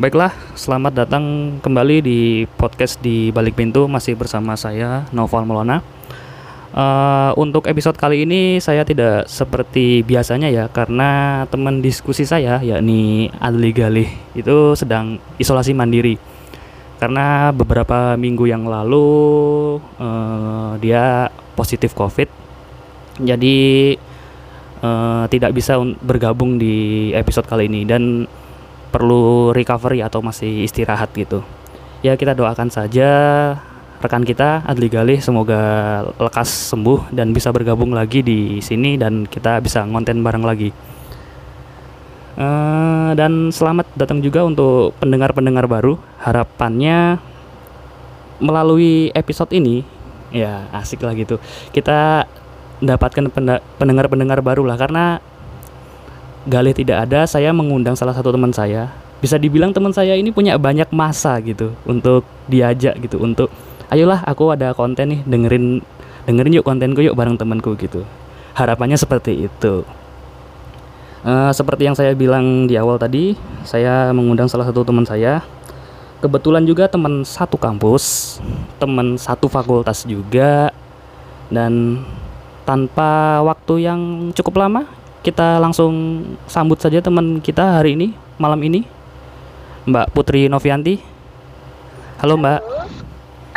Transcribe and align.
Baiklah, 0.00 0.32
selamat 0.56 0.96
datang 0.96 1.24
kembali 1.60 2.00
di 2.00 2.48
podcast 2.56 2.96
di 3.04 3.28
balik 3.36 3.52
pintu. 3.52 3.84
Masih 3.84 4.16
bersama 4.16 4.56
saya 4.56 5.04
Noval 5.12 5.44
Molona. 5.44 5.84
Uh, 6.72 7.36
untuk 7.36 7.68
episode 7.68 8.00
kali 8.00 8.24
ini 8.24 8.64
saya 8.64 8.80
tidak 8.80 9.28
seperti 9.28 10.00
biasanya 10.00 10.48
ya 10.48 10.72
karena 10.72 11.44
teman 11.52 11.84
diskusi 11.84 12.24
saya 12.24 12.64
yakni 12.64 13.28
Adli 13.44 13.76
Galih 13.76 14.08
itu 14.32 14.72
sedang 14.72 15.20
isolasi 15.36 15.76
mandiri. 15.76 16.16
Karena 16.96 17.52
beberapa 17.52 18.16
minggu 18.16 18.48
yang 18.48 18.64
lalu 18.64 19.04
uh, 20.00 20.80
dia 20.80 21.28
positif 21.52 21.92
COVID. 21.92 22.32
Jadi 23.20 24.00
uh, 24.80 25.28
tidak 25.28 25.52
bisa 25.52 25.76
bergabung 26.00 26.56
di 26.56 27.12
episode 27.12 27.44
kali 27.44 27.68
ini. 27.68 27.84
Dan 27.84 28.24
perlu 28.90 29.54
recovery 29.54 30.02
atau 30.02 30.20
masih 30.20 30.66
istirahat 30.66 31.14
gitu 31.14 31.40
ya 32.00 32.16
kita 32.16 32.36
doakan 32.36 32.68
saja 32.68 33.08
rekan 34.00 34.24
kita 34.24 34.64
Adli 34.64 34.88
Galih 34.88 35.20
semoga 35.20 35.60
lekas 36.16 36.48
sembuh 36.72 37.12
dan 37.12 37.36
bisa 37.36 37.52
bergabung 37.52 37.92
lagi 37.92 38.24
di 38.24 38.58
sini 38.64 38.96
dan 38.96 39.28
kita 39.28 39.60
bisa 39.60 39.84
ngonten 39.84 40.24
bareng 40.24 40.44
lagi. 40.44 40.72
Uh, 42.40 43.12
dan 43.12 43.52
selamat 43.52 43.92
datang 44.00 44.24
juga 44.24 44.40
untuk 44.48 44.96
pendengar-pendengar 44.96 45.68
baru. 45.68 46.00
Harapannya 46.24 47.20
melalui 48.40 49.12
episode 49.12 49.52
ini 49.52 49.84
ya 50.32 50.64
asik 50.72 51.04
lah 51.04 51.12
gitu. 51.12 51.36
Kita 51.68 52.24
mendapatkan 52.80 53.28
pendengar-pendengar 53.76 54.40
baru 54.40 54.64
lah 54.64 54.80
karena 54.80 55.20
Galih 56.48 56.72
tidak 56.72 57.04
ada, 57.04 57.28
saya 57.28 57.52
mengundang 57.52 57.92
salah 57.92 58.16
satu 58.16 58.32
teman 58.32 58.48
saya. 58.48 58.88
Bisa 59.20 59.36
dibilang 59.36 59.76
teman 59.76 59.92
saya 59.92 60.16
ini 60.16 60.32
punya 60.32 60.56
banyak 60.56 60.88
masa 60.88 61.36
gitu 61.44 61.76
untuk 61.84 62.24
diajak 62.48 62.96
gitu 63.04 63.20
untuk 63.20 63.52
ayolah 63.92 64.24
aku 64.24 64.56
ada 64.56 64.72
konten 64.72 65.12
nih 65.12 65.20
dengerin 65.28 65.84
dengerin 66.24 66.56
yuk 66.56 66.64
kontenku 66.64 67.04
yuk 67.04 67.12
bareng 67.12 67.36
temanku 67.36 67.76
gitu. 67.76 68.08
Harapannya 68.56 68.96
seperti 68.96 69.44
itu. 69.44 69.84
Uh, 71.20 71.52
seperti 71.52 71.84
yang 71.84 71.92
saya 71.92 72.16
bilang 72.16 72.64
di 72.64 72.80
awal 72.80 72.96
tadi 72.96 73.36
saya 73.68 74.08
mengundang 74.16 74.48
salah 74.48 74.64
satu 74.64 74.80
teman 74.80 75.04
saya. 75.04 75.44
Kebetulan 76.24 76.64
juga 76.64 76.88
teman 76.88 77.20
satu 77.24 77.60
kampus 77.60 78.36
teman 78.80 79.20
satu 79.20 79.48
fakultas 79.48 80.08
juga 80.08 80.72
dan 81.52 82.00
tanpa 82.64 83.40
waktu 83.44 83.84
yang 83.84 84.00
cukup 84.32 84.64
lama 84.64 84.99
kita 85.20 85.60
langsung 85.60 86.24
sambut 86.48 86.80
saja 86.80 87.04
teman 87.04 87.44
kita 87.44 87.80
hari 87.80 87.96
ini 87.96 88.16
malam 88.40 88.60
ini 88.64 88.88
Mbak 89.84 90.16
Putri 90.16 90.48
Novianti 90.48 91.00
halo 92.20 92.40
Mbak 92.40 92.60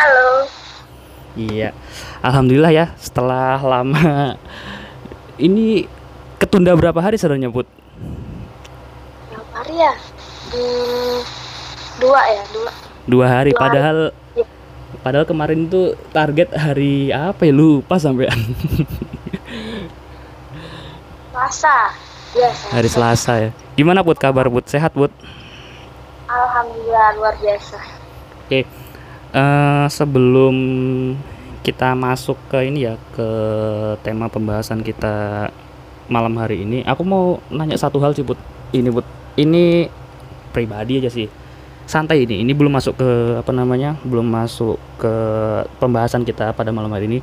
Halo. 0.04 0.50
Iya. 1.40 1.72
Alhamdulillah 2.20 2.74
ya 2.76 2.86
setelah 3.00 3.56
lama 3.62 4.36
ini 5.40 5.88
ketunda 6.42 6.76
berapa 6.76 7.00
hari 7.00 7.16
sebenarnya, 7.16 7.48
Put? 7.54 7.70
Berapa 9.32 9.52
hari 9.64 9.76
ya? 9.80 9.94
Hmm, 10.52 11.18
dua 12.04 12.22
ya, 12.28 12.44
dua. 12.52 12.72
Dua 13.08 13.26
hari 13.32 13.52
dua 13.56 13.62
padahal 13.64 13.98
hari. 14.12 14.42
Ya. 14.44 14.46
Padahal 15.00 15.26
kemarin 15.26 15.72
tuh 15.72 15.96
target 16.12 16.52
hari 16.54 17.16
apa 17.16 17.48
ya 17.48 17.54
lupa 17.56 17.96
sampai 17.96 18.28
Selasa. 21.34 21.90
Ya, 22.38 22.50
Hari 22.78 22.90
Selasa 22.94 23.34
ya. 23.42 23.50
Gimana 23.74 24.06
Put 24.06 24.22
kabar 24.22 24.46
Put? 24.54 24.70
Sehat 24.70 24.94
Put? 24.94 25.10
Alhamdulillah 26.30 27.18
luar 27.18 27.34
biasa. 27.42 27.82
Oke. 28.46 28.70
Uh, 29.34 29.90
sebelum 29.90 30.56
kita 31.66 31.98
masuk 31.98 32.38
ke 32.54 32.70
ini 32.70 32.86
ya 32.86 33.02
ke 33.18 33.30
tema 34.06 34.30
pembahasan 34.30 34.86
kita 34.86 35.50
malam 36.06 36.38
hari 36.38 36.62
ini, 36.62 36.86
aku 36.86 37.02
mau 37.02 37.42
nanya 37.50 37.82
satu 37.82 37.98
hal 37.98 38.14
sih, 38.14 38.22
Bud. 38.22 38.38
Ini, 38.70 38.94
Bud. 38.94 39.06
Ini 39.34 39.90
pribadi 40.54 41.02
aja 41.02 41.10
sih. 41.10 41.26
Santai 41.90 42.30
ini. 42.30 42.46
Ini 42.46 42.54
belum 42.54 42.78
masuk 42.78 42.94
ke 42.94 43.10
apa 43.42 43.50
namanya? 43.50 43.98
Belum 44.06 44.30
masuk 44.30 44.78
ke 45.02 45.14
pembahasan 45.82 46.22
kita 46.30 46.54
pada 46.54 46.70
malam 46.70 46.94
hari 46.94 47.10
ini. 47.10 47.20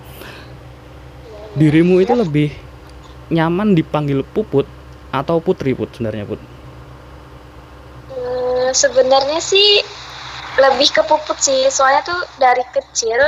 Dirimu 1.55 2.03
itu 2.03 2.11
lebih 2.19 2.70
nyaman 3.31 3.79
dipanggil 3.79 4.27
Puput 4.27 4.67
atau 5.11 5.39
Putri, 5.39 5.73
Put 5.73 5.91
sebenarnya, 5.95 6.27
Put? 6.27 6.41
Hmm, 8.11 8.69
sebenarnya 8.75 9.41
sih 9.41 9.83
lebih 10.59 10.91
ke 10.91 11.03
puput 11.07 11.39
sih. 11.39 11.71
Soalnya 11.71 12.03
tuh 12.05 12.21
dari 12.43 12.65
kecil 12.75 13.21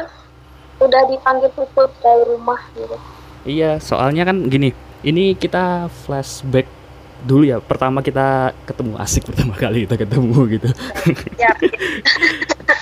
udah 0.83 1.03
dipanggil 1.07 1.51
puput 1.55 1.91
dari 2.03 2.23
rumah 2.27 2.59
gitu. 2.75 2.97
Iya 3.43 3.83
soalnya 3.83 4.23
kan 4.27 4.47
gini 4.47 4.71
ini 5.03 5.35
kita 5.39 5.91
flashback 5.91 6.67
dulu 7.23 7.47
ya. 7.47 7.63
Pertama 7.63 8.03
kita 8.03 8.51
ketemu 8.67 8.99
asik 8.99 9.31
pertama 9.31 9.55
kali 9.55 9.87
kita 9.87 9.97
ketemu 10.03 10.39
gitu. 10.59 10.69
Ya. 11.39 11.55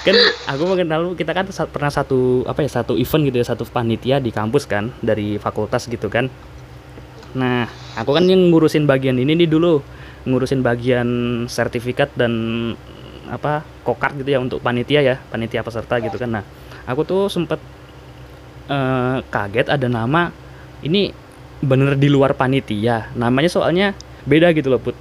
kan 0.01 0.17
aku 0.49 0.65
mengenal 0.65 1.13
kita 1.13 1.37
kan 1.37 1.45
pernah 1.69 1.93
satu 1.93 2.49
apa 2.49 2.65
ya 2.65 2.71
satu 2.73 2.97
event 2.97 3.29
gitu 3.29 3.37
ya 3.45 3.47
satu 3.53 3.69
panitia 3.69 4.17
di 4.17 4.33
kampus 4.33 4.65
kan 4.65 4.89
dari 5.05 5.37
fakultas 5.37 5.85
gitu 5.85 6.09
kan 6.09 6.33
nah 7.37 7.71
aku 7.95 8.17
kan 8.17 8.27
yang 8.27 8.51
ngurusin 8.51 8.85
bagian 8.85 9.17
ini 9.19 9.35
nih 9.35 9.49
dulu. 9.51 9.83
Ngurusin 10.21 10.61
bagian 10.61 11.09
sertifikat 11.49 12.13
dan 12.13 12.33
apa 13.31 13.63
kokart 13.87 14.19
gitu 14.21 14.35
ya 14.35 14.43
untuk 14.43 14.59
panitia 14.61 15.01
ya 15.01 15.17
panitia 15.31 15.65
peserta 15.65 15.97
gitu 16.03 16.19
kan. 16.21 16.41
Nah 16.41 16.45
aku 16.85 17.07
tuh 17.07 17.31
sempet 17.33 17.63
uh, 18.69 19.23
kaget 19.31 19.71
ada 19.71 19.87
nama 19.87 20.29
ini 20.85 21.15
bener 21.65 21.97
di 21.97 22.13
luar 22.13 22.37
panitia. 22.37 23.09
Namanya 23.17 23.49
soalnya 23.49 23.97
beda 24.29 24.53
gitu 24.53 24.69
loh 24.69 24.83
put. 24.83 24.97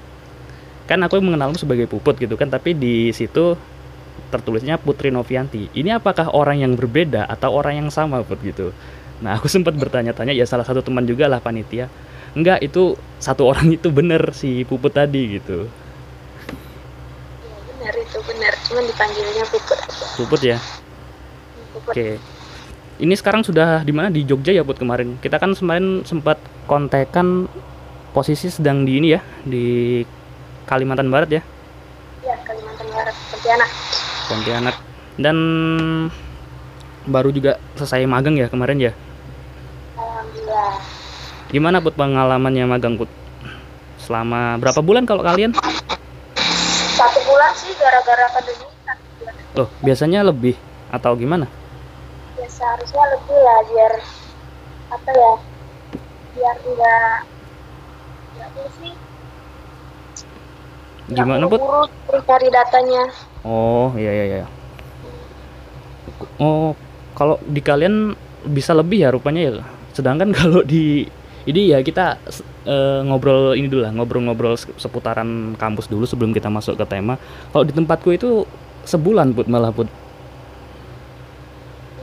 Kan 0.88 1.04
aku 1.04 1.20
mengenalmu 1.20 1.60
sebagai 1.60 1.90
puput 1.92 2.16
gitu 2.16 2.40
kan 2.40 2.48
tapi 2.48 2.78
di 2.78 3.12
situ 3.12 3.60
tertulisnya 4.30 4.78
Putri 4.78 5.10
Novianti. 5.10 5.74
Ini 5.74 6.00
apakah 6.00 6.32
orang 6.32 6.62
yang 6.62 6.78
berbeda 6.78 7.26
atau 7.28 7.52
orang 7.52 7.82
yang 7.82 7.90
sama 7.90 8.22
put 8.24 8.40
gitu? 8.40 8.72
Nah 9.20 9.36
aku 9.36 9.52
sempat 9.52 9.76
bertanya-tanya 9.76 10.32
ya 10.32 10.48
salah 10.48 10.64
satu 10.64 10.80
teman 10.80 11.04
juga 11.04 11.28
lah 11.28 11.44
panitia 11.44 11.92
enggak 12.40 12.60
itu 12.64 12.96
satu 13.20 13.52
orang 13.52 13.68
itu 13.76 13.92
bener 13.92 14.32
si 14.32 14.64
puput 14.64 14.96
tadi 14.96 15.40
gitu. 15.40 15.68
Benar 17.76 17.94
itu 18.00 18.18
benar 18.24 18.54
cuman 18.64 18.84
dipanggilnya 18.88 19.44
puput 19.52 19.78
aja. 19.78 20.06
Puput 20.16 20.42
ya? 20.42 20.58
Puput. 21.76 21.92
oke. 21.92 22.08
Ini 23.00 23.16
sekarang 23.16 23.48
sudah 23.48 23.84
di 23.88 23.96
mana? 23.96 24.12
Di 24.12 24.28
Jogja 24.28 24.52
ya 24.52 24.64
buat 24.64 24.76
kemarin? 24.76 25.16
Kita 25.24 25.40
kan 25.40 25.56
kemarin 25.56 26.04
sempat 26.04 26.36
kontekan 26.68 27.48
posisi 28.12 28.52
sedang 28.52 28.84
di 28.84 29.00
ini 29.00 29.16
ya 29.16 29.22
di 29.48 30.04
Kalimantan 30.68 31.08
Barat 31.08 31.32
ya? 31.32 31.42
Ya 32.28 32.36
Kalimantan 32.44 32.88
Barat 32.92 33.16
Pontianak. 33.32 33.70
Pontianak. 34.28 34.76
Dan 35.16 35.38
baru 37.08 37.32
juga 37.32 37.56
selesai 37.80 38.04
magang 38.04 38.36
ya 38.36 38.52
kemarin 38.52 38.92
ya? 38.92 38.92
Alhamdulillah 39.96 40.99
gimana 41.50 41.82
put 41.82 41.98
pengalamannya 41.98 42.66
magang 42.70 42.96
put? 42.96 43.10
Selama 43.98 44.58
berapa 44.62 44.82
bulan 44.86 45.10
kalau 45.10 45.26
kalian? 45.26 45.54
Satu 46.98 47.20
bulan 47.26 47.52
sih 47.58 47.74
gara-gara 47.78 48.26
pandemi. 48.34 48.66
Loh 49.58 49.70
biasanya 49.82 50.22
lebih 50.22 50.54
atau 50.94 51.18
gimana? 51.18 51.50
Ya 52.38 52.48
seharusnya 52.48 53.04
lebih 53.18 53.38
lah 53.38 53.60
biar 53.70 53.94
apa 54.90 55.10
ya 55.14 55.34
biar 56.34 56.56
enggak 56.66 57.18
enggak 58.34 58.68
sih 58.82 58.94
gimana 61.10 61.46
put? 61.50 61.62
cari 62.26 62.48
datanya. 62.54 63.04
Oh 63.42 63.90
iya 63.98 64.12
iya 64.14 64.26
iya. 64.26 64.48
Oh 66.38 66.78
kalau 67.18 67.42
di 67.42 67.62
kalian 67.62 68.14
bisa 68.46 68.78
lebih 68.78 69.02
ya 69.02 69.10
rupanya 69.10 69.42
ya? 69.42 69.52
Sedangkan 69.94 70.30
kalau 70.40 70.62
di 70.62 71.10
ini 71.50 71.74
ya 71.74 71.82
kita 71.82 72.22
uh, 72.70 73.02
ngobrol 73.10 73.58
ini 73.58 73.66
dulu 73.66 73.82
lah 73.82 73.90
ngobrol-ngobrol 73.90 74.54
seputaran 74.54 75.58
kampus 75.58 75.90
dulu 75.90 76.06
sebelum 76.06 76.30
kita 76.30 76.46
masuk 76.46 76.78
ke 76.78 76.86
tema. 76.86 77.18
Kalau 77.50 77.66
di 77.66 77.74
tempatku 77.74 78.14
itu 78.14 78.46
sebulan 78.86 79.34
put 79.34 79.50
malah 79.50 79.74
put. 79.74 79.90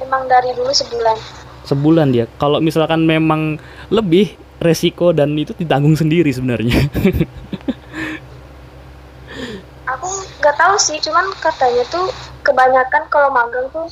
Memang 0.03 0.27
dari 0.27 0.51
dulu 0.51 0.75
sebulan. 0.75 1.17
Sebulan 1.63 2.11
dia. 2.11 2.27
Kalau 2.43 2.59
misalkan 2.59 3.07
memang 3.07 3.63
lebih 3.95 4.35
resiko 4.59 5.15
dan 5.15 5.39
itu 5.39 5.55
ditanggung 5.55 5.95
sendiri 5.95 6.35
sebenarnya. 6.35 6.75
Aku 9.95 10.09
nggak 10.43 10.57
tahu 10.59 10.75
sih 10.83 10.99
cuman 10.99 11.31
katanya 11.39 11.87
tuh 11.95 12.11
kebanyakan 12.43 13.07
kalau 13.15 13.31
magang 13.31 13.71
tuh 13.71 13.87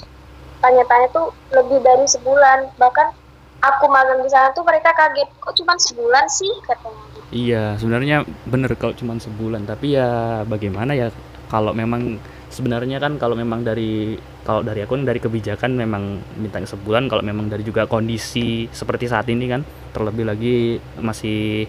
tanya-tanya 0.59 1.06
tuh 1.15 1.31
lebih 1.55 1.79
dari 1.79 2.06
sebulan. 2.11 2.75
Bahkan 2.75 3.24
aku 3.64 3.88
magang 3.88 4.20
di 4.20 4.28
sana 4.28 4.52
tuh 4.52 4.64
mereka 4.66 4.93
kaget 4.93 5.28
kok 5.40 5.55
cuma 5.56 5.72
sebulan 5.81 6.25
sih? 6.28 6.52
katanya. 6.64 7.02
Iya 7.34 7.64
sebenarnya 7.81 8.16
bener 8.46 8.76
kalau 8.76 8.94
cuma 8.94 9.16
sebulan 9.16 9.64
tapi 9.64 9.96
ya 9.96 10.43
bagaimana 10.44 10.93
ya 10.94 11.08
kalau 11.49 11.72
memang 11.72 12.20
sebenarnya 12.52 13.02
kan 13.02 13.19
kalau 13.19 13.34
memang 13.34 13.66
dari 13.66 14.14
kalau 14.46 14.62
dari 14.62 14.84
aku 14.84 15.00
dari 15.02 15.19
kebijakan 15.19 15.75
memang 15.75 16.22
minta 16.38 16.62
sebulan 16.62 17.11
kalau 17.11 17.25
memang 17.26 17.50
dari 17.50 17.66
juga 17.66 17.90
kondisi 17.90 18.70
seperti 18.70 19.11
saat 19.11 19.26
ini 19.26 19.50
kan 19.50 19.67
terlebih 19.90 20.25
lagi 20.28 20.78
masih 21.02 21.67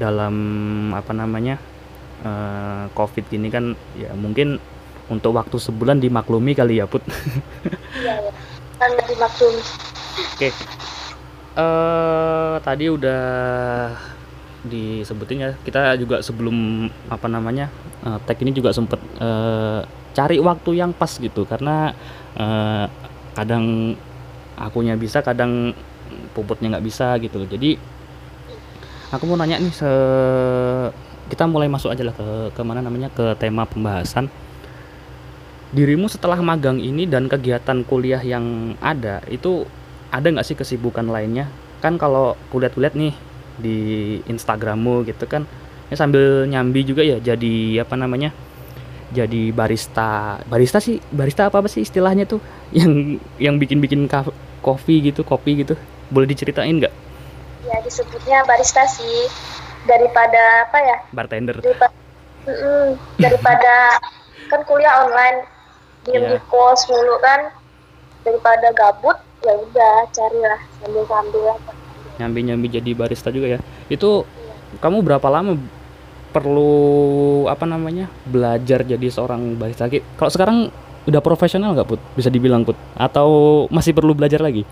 dalam 0.00 0.34
apa 0.96 1.12
namanya 1.12 1.60
uh, 2.24 2.88
covid 2.96 3.28
ini 3.34 3.52
kan 3.52 3.76
ya 3.98 4.16
mungkin 4.16 4.56
untuk 5.12 5.36
waktu 5.36 5.60
sebulan 5.60 6.00
dimaklumi 6.00 6.56
kali 6.56 6.80
ya 6.80 6.88
put. 6.88 7.04
Iya 8.00 8.32
ya 8.80 9.02
dimaklumi. 9.04 9.60
Oke. 9.60 10.48
okay. 10.48 10.52
Uh, 11.56 12.60
tadi 12.62 12.90
udah 12.90 13.24
disebutin 14.66 15.44
ya. 15.44 15.50
Kita 15.62 15.94
juga 15.98 16.20
sebelum 16.20 16.88
apa 17.10 17.26
namanya 17.26 17.70
uh, 18.06 18.18
tag 18.22 18.38
ini 18.42 18.54
juga 18.54 18.70
sempet 18.74 19.00
uh, 19.18 19.82
cari 20.14 20.38
waktu 20.38 20.70
yang 20.78 20.92
pas 20.94 21.10
gitu. 21.16 21.46
Karena 21.46 21.94
uh, 22.38 22.86
kadang 23.34 23.96
akunya 24.54 24.94
bisa 24.94 25.18
kadang 25.22 25.74
puputnya 26.30 26.78
nggak 26.78 26.86
bisa 26.86 27.18
gitu 27.18 27.42
jadi 27.42 27.74
aku 29.10 29.26
mau 29.26 29.38
nanya 29.38 29.58
nih 29.58 29.74
se 29.74 29.90
kita 31.30 31.46
mulai 31.46 31.70
masuk 31.70 31.90
aja 31.94 32.06
lah 32.06 32.14
ke 32.14 32.54
ke 32.54 32.62
mana 32.62 32.84
namanya 32.84 33.08
ke 33.08 33.32
tema 33.40 33.64
pembahasan. 33.64 34.28
Dirimu 35.74 36.06
setelah 36.06 36.38
magang 36.38 36.78
ini 36.78 37.02
dan 37.02 37.26
kegiatan 37.26 37.82
kuliah 37.82 38.22
yang 38.22 38.78
ada 38.78 39.24
itu 39.26 39.66
ada 40.14 40.30
nggak 40.30 40.46
sih 40.46 40.54
kesibukan 40.54 41.10
lainnya? 41.10 41.50
Kan 41.82 41.98
kalau 41.98 42.38
kuliah-kuliah 42.54 42.94
nih 42.94 43.14
di 43.58 43.76
Instagrammu 44.30 45.06
gitu 45.06 45.30
kan 45.30 45.46
ya 45.86 45.94
sambil 45.94 46.42
nyambi 46.50 46.82
juga 46.82 47.06
ya 47.06 47.22
jadi 47.22 47.86
apa 47.86 47.94
namanya 47.94 48.34
jadi 49.14 49.54
barista. 49.54 50.42
Barista 50.50 50.82
sih 50.82 50.98
barista 51.14 51.46
apa 51.46 51.62
apa 51.62 51.70
sih 51.70 51.86
istilahnya 51.86 52.26
tuh? 52.26 52.42
Yang 52.74 53.22
yang 53.38 53.54
bikin 53.62 53.78
bikin 53.78 54.10
kopi 54.58 54.94
gitu 55.06 55.22
kopi 55.22 55.62
gitu. 55.62 55.78
Boleh 56.10 56.26
diceritain 56.26 56.74
nggak? 56.74 56.94
Ya 57.70 57.78
disebutnya 57.86 58.42
barista 58.42 58.82
sih. 58.90 59.30
Daripada 59.86 60.66
apa 60.66 60.78
ya? 60.80 60.96
Bartender. 61.12 61.60
Daripada, 61.60 61.94
mm 62.48 62.56
-mm, 62.56 62.86
daripada 63.20 63.74
kan 64.50 64.60
kuliah 64.66 65.06
online. 65.06 65.46
Diem 66.04 66.24
yeah. 66.26 66.30
di 66.34 66.38
kos 66.50 66.90
mulu 66.90 67.16
kan. 67.22 67.54
Daripada 68.26 68.72
gabut 68.74 69.20
ya 69.44 69.54
udah 69.60 69.96
carilah 70.08 70.60
sambil 70.80 71.04
sambil 71.04 71.54
nyambi 72.18 72.40
nyambi 72.46 72.66
jadi 72.70 72.90
barista 72.94 73.28
juga 73.34 73.58
ya. 73.58 73.60
Itu 73.90 74.24
yeah. 74.24 74.78
kamu 74.80 75.02
berapa 75.02 75.26
lama 75.28 75.58
perlu 76.34 76.72
apa 77.46 77.62
namanya 77.66 78.10
belajar 78.26 78.82
jadi 78.82 79.06
seorang 79.10 79.54
barista? 79.58 79.86
Kalau 79.90 80.30
sekarang 80.30 80.58
udah 81.04 81.20
profesional 81.20 81.74
nggak 81.76 81.88
put? 81.88 82.00
Bisa 82.16 82.30
dibilang 82.30 82.64
put? 82.66 82.78
Atau 82.96 83.66
masih 83.70 83.92
perlu 83.94 84.16
belajar 84.16 84.40
lagi? 84.40 84.64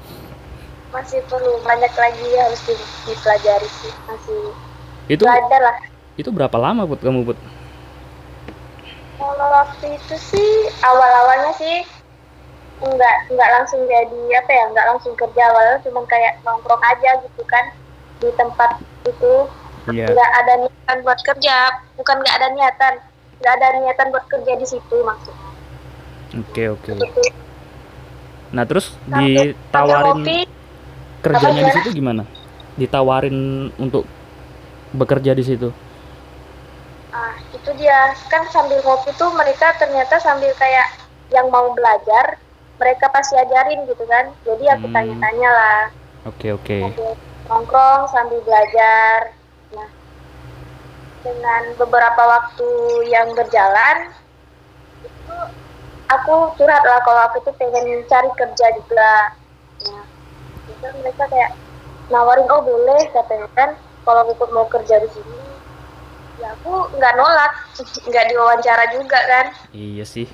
Masih 0.90 1.24
perlu 1.28 1.56
banyak 1.64 1.92
lagi 1.92 2.26
ya 2.32 2.40
harus 2.46 2.62
dipelajari 3.08 3.68
sih 3.80 3.92
masih 4.04 4.40
itu 5.08 5.24
belajar 5.24 5.60
lah. 5.60 5.76
itu 6.20 6.28
berapa 6.28 6.56
lama 6.60 6.84
put 6.84 7.00
kamu 7.00 7.32
put? 7.32 7.38
Kalau 9.16 9.48
waktu 9.54 9.86
itu 9.96 10.14
sih 10.18 10.50
awal-awalnya 10.82 11.52
sih 11.56 12.01
nggak 12.82 13.16
nggak 13.30 13.50
langsung 13.58 13.80
jadi 13.86 14.20
apa 14.42 14.50
ya 14.50 14.64
nggak 14.74 14.86
langsung 14.94 15.14
kerja 15.14 15.42
awalnya 15.50 15.78
cuma 15.86 16.02
kayak 16.10 16.42
nongkrong 16.42 16.82
aja 16.82 17.10
gitu 17.22 17.42
kan 17.46 17.64
di 18.18 18.28
tempat 18.38 18.70
itu. 19.06 19.34
Yeah. 19.90 20.14
nggak 20.14 20.30
ada 20.46 20.52
niatan 20.62 20.98
buat 21.02 21.18
kerja 21.26 21.56
bukan 21.98 22.22
nggak 22.22 22.36
ada 22.38 22.54
niatan 22.54 23.02
nggak 23.42 23.54
ada 23.58 23.66
niatan 23.82 24.14
buat 24.14 24.30
kerja 24.30 24.54
di 24.54 24.62
situ 24.62 24.96
maksud 25.02 25.34
oke 26.38 26.54
okay, 26.54 26.66
oke. 26.70 26.86
Okay. 26.86 27.34
nah 28.54 28.62
terus 28.62 28.94
sampai, 29.10 29.58
ditawarin 29.58 30.22
sampai 30.22 30.46
kerjanya 31.22 31.62
di 31.70 31.72
situ 31.78 31.88
gimana? 31.94 32.22
Ditawarin 32.74 33.70
untuk 33.78 34.04
bekerja 34.92 35.32
di 35.32 35.44
situ? 35.46 35.70
Ah 37.14 37.38
itu 37.54 37.70
dia. 37.78 38.12
Kan 38.28 38.44
sambil 38.50 38.82
ngopi 38.82 39.14
tuh 39.14 39.30
mereka 39.38 39.72
ternyata 39.78 40.18
sambil 40.18 40.50
kayak 40.58 40.90
yang 41.30 41.48
mau 41.48 41.70
belajar 41.72 42.41
mereka 42.82 43.06
pasti 43.14 43.38
ajarin 43.38 43.86
gitu 43.86 44.02
kan. 44.10 44.34
Jadi 44.42 44.64
aku 44.66 44.90
hmm. 44.90 44.94
tanya-tanya 44.98 45.50
lah. 45.54 45.82
Oke 46.26 46.50
okay, 46.50 46.82
oke. 46.82 46.98
Okay. 46.98 47.14
nongkrong 47.46 48.10
sambil 48.10 48.42
belajar. 48.42 49.38
Dengan 51.22 51.62
beberapa 51.78 52.18
waktu 52.18 52.70
yang 53.06 53.30
berjalan 53.38 54.10
itu 55.06 55.38
aku 56.10 56.50
curhat 56.58 56.82
lah 56.82 56.98
kalau 57.06 57.22
aku 57.30 57.46
tuh 57.46 57.54
pengen 57.54 58.02
cari 58.10 58.30
kerja 58.34 58.66
juga. 58.74 59.14
Nah 59.86 60.02
itu 60.66 60.86
mereka 60.98 61.30
kayak 61.30 61.54
nawarin 62.10 62.50
oh 62.50 62.62
boleh 62.66 63.06
katanya 63.14 63.46
kan. 63.54 63.70
Kalau 64.02 64.26
ikut 64.34 64.50
mau 64.50 64.66
kerja 64.66 64.98
di 64.98 65.08
sini. 65.14 65.38
Ya 66.42 66.58
aku 66.58 66.90
nggak 66.98 67.14
nolak. 67.14 67.52
Nggak 68.10 68.24
diwawancara 68.34 68.84
juga 68.98 69.18
kan. 69.30 69.46
Iya 69.70 70.02
sih. 70.02 70.26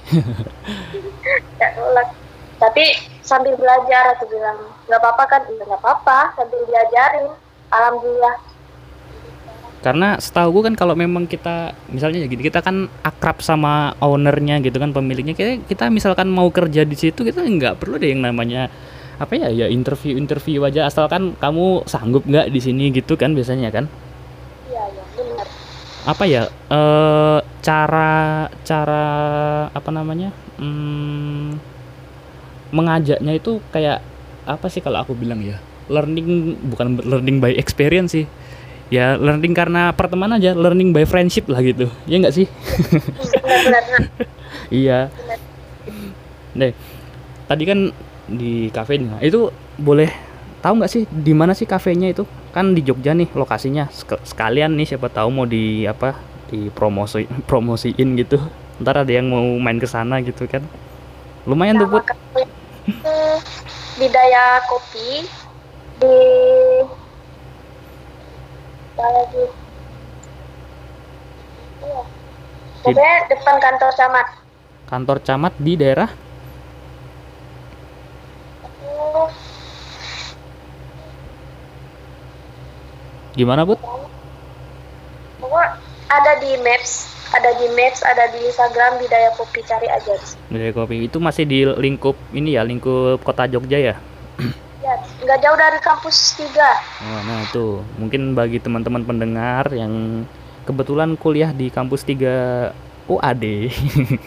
Nggak 1.60 1.72
nolak 1.76 2.08
tapi 2.58 2.84
sambil 3.22 3.54
belajar 3.54 4.18
aku 4.18 4.26
bilang 4.26 4.58
nggak 4.90 4.98
apa-apa 4.98 5.24
kan? 5.30 5.42
Iya 5.46 5.62
nggak 5.62 5.82
apa-apa 5.82 6.18
sambil 6.34 6.60
diajarin. 6.66 7.30
Alhamdulillah. 7.70 8.36
Karena 9.78 10.18
setahu 10.18 10.58
gue 10.58 10.62
kan 10.66 10.74
kalau 10.74 10.98
memang 10.98 11.30
kita 11.30 11.70
misalnya 11.86 12.26
gitu 12.26 12.42
kita 12.42 12.58
kan 12.66 12.90
akrab 13.06 13.38
sama 13.38 13.94
ownernya 14.02 14.58
gitu 14.58 14.74
kan 14.82 14.90
pemiliknya 14.90 15.38
kita, 15.38 15.62
kita 15.70 15.86
misalkan 15.86 16.26
mau 16.34 16.50
kerja 16.50 16.82
di 16.82 16.98
situ 16.98 17.22
kita 17.22 17.46
nggak 17.46 17.78
perlu 17.78 17.94
deh 17.94 18.10
yang 18.10 18.26
namanya 18.26 18.66
apa 19.22 19.38
ya 19.38 19.54
ya 19.54 19.66
interview 19.70 20.18
interview 20.18 20.66
aja. 20.66 20.90
Asalkan 20.90 21.38
kamu 21.38 21.86
sanggup 21.86 22.26
nggak 22.26 22.50
di 22.50 22.58
sini 22.58 22.90
gitu 22.90 23.14
kan 23.14 23.38
biasanya 23.38 23.70
kan? 23.70 23.86
Iya 24.66 24.82
iya 24.82 25.04
benar. 25.14 25.46
Apa 26.10 26.24
ya 26.26 26.42
e, 26.50 26.80
cara 27.62 28.50
cara 28.66 29.06
apa 29.70 29.90
namanya 29.94 30.34
hmm, 30.58 31.77
mengajaknya 32.70 33.32
itu 33.36 33.60
kayak 33.72 34.04
apa 34.48 34.66
sih 34.72 34.80
kalau 34.80 35.04
aku 35.04 35.12
bilang 35.12 35.44
ya 35.44 35.60
learning 35.88 36.56
bukan 36.68 37.00
learning 37.02 37.40
by 37.40 37.56
experience 37.56 38.12
sih. 38.14 38.28
Ya 38.88 39.20
learning 39.20 39.52
karena 39.52 39.92
pertemanan 39.92 40.40
aja 40.40 40.56
learning 40.56 40.96
by 40.96 41.04
friendship 41.04 41.44
lah 41.48 41.60
gitu. 41.60 41.92
Ya 42.08 42.16
nggak 42.20 42.36
sih? 42.36 42.46
Iya. 44.68 45.08
Deh 46.52 46.72
tadi 47.48 47.64
kan 47.64 47.88
di 48.28 48.68
kafe 48.68 49.00
nah 49.00 49.16
itu 49.24 49.48
boleh 49.80 50.12
tahu 50.60 50.84
nggak 50.84 50.92
sih 50.92 51.02
di 51.08 51.32
mana 51.32 51.56
sih 51.56 51.64
kafenya 51.64 52.12
itu? 52.12 52.28
Kan 52.52 52.76
di 52.76 52.84
Jogja 52.84 53.16
nih 53.16 53.32
lokasinya. 53.32 53.88
Sekalian 54.24 54.76
nih 54.76 54.96
siapa 54.96 55.08
tahu 55.08 55.28
mau 55.32 55.46
di 55.48 55.88
apa 55.88 56.16
di 56.52 56.68
promosi 56.68 57.24
promosiin 57.48 58.16
gitu. 58.20 58.36
Ntar 58.80 59.04
ada 59.04 59.12
yang 59.12 59.32
mau 59.32 59.44
main 59.56 59.80
ke 59.80 59.88
sana 59.88 60.20
gitu 60.20 60.44
kan. 60.44 60.64
Lumayan 61.48 61.80
tuh 61.80 61.88
put 62.88 63.42
Bidaya 64.00 64.64
Kopi 64.64 65.28
di 65.98 66.18
lagi 68.98 69.44
iya. 71.84 72.00
Pokoknya 72.78 73.14
depan 73.26 73.56
kantor 73.58 73.90
camat. 73.98 74.26
Kantor 74.86 75.18
camat 75.20 75.52
di 75.58 75.74
daerah? 75.74 76.10
Gimana 83.34 83.62
bud 83.62 83.78
ada 86.08 86.32
di 86.42 86.58
maps 86.64 87.17
ada 87.34 87.50
di 87.56 87.66
maps 87.76 88.00
ada 88.04 88.24
di 88.32 88.40
Instagram 88.48 89.00
Bidaya 89.00 89.30
Kopi 89.36 89.60
cari 89.64 89.88
aja 89.88 90.14
Bidaya 90.48 90.72
Kopi 90.72 91.08
itu 91.08 91.18
masih 91.20 91.44
di 91.44 91.64
lingkup 91.64 92.16
ini 92.32 92.56
ya 92.56 92.64
lingkup 92.64 93.20
kota 93.24 93.44
Jogja 93.48 93.78
ya 93.78 93.96
Ya, 94.78 94.94
nggak 95.20 95.42
jauh 95.42 95.58
dari 95.58 95.78
kampus 95.82 96.38
tiga. 96.38 96.70
Oh, 97.02 97.20
nah 97.26 97.44
itu 97.44 97.82
mungkin 97.98 98.32
bagi 98.32 98.62
teman-teman 98.62 99.02
pendengar 99.02 99.68
yang 99.74 100.24
kebetulan 100.64 101.18
kuliah 101.18 101.50
di 101.50 101.68
kampus 101.68 102.06
tiga 102.06 102.70
UAD. 103.10 103.74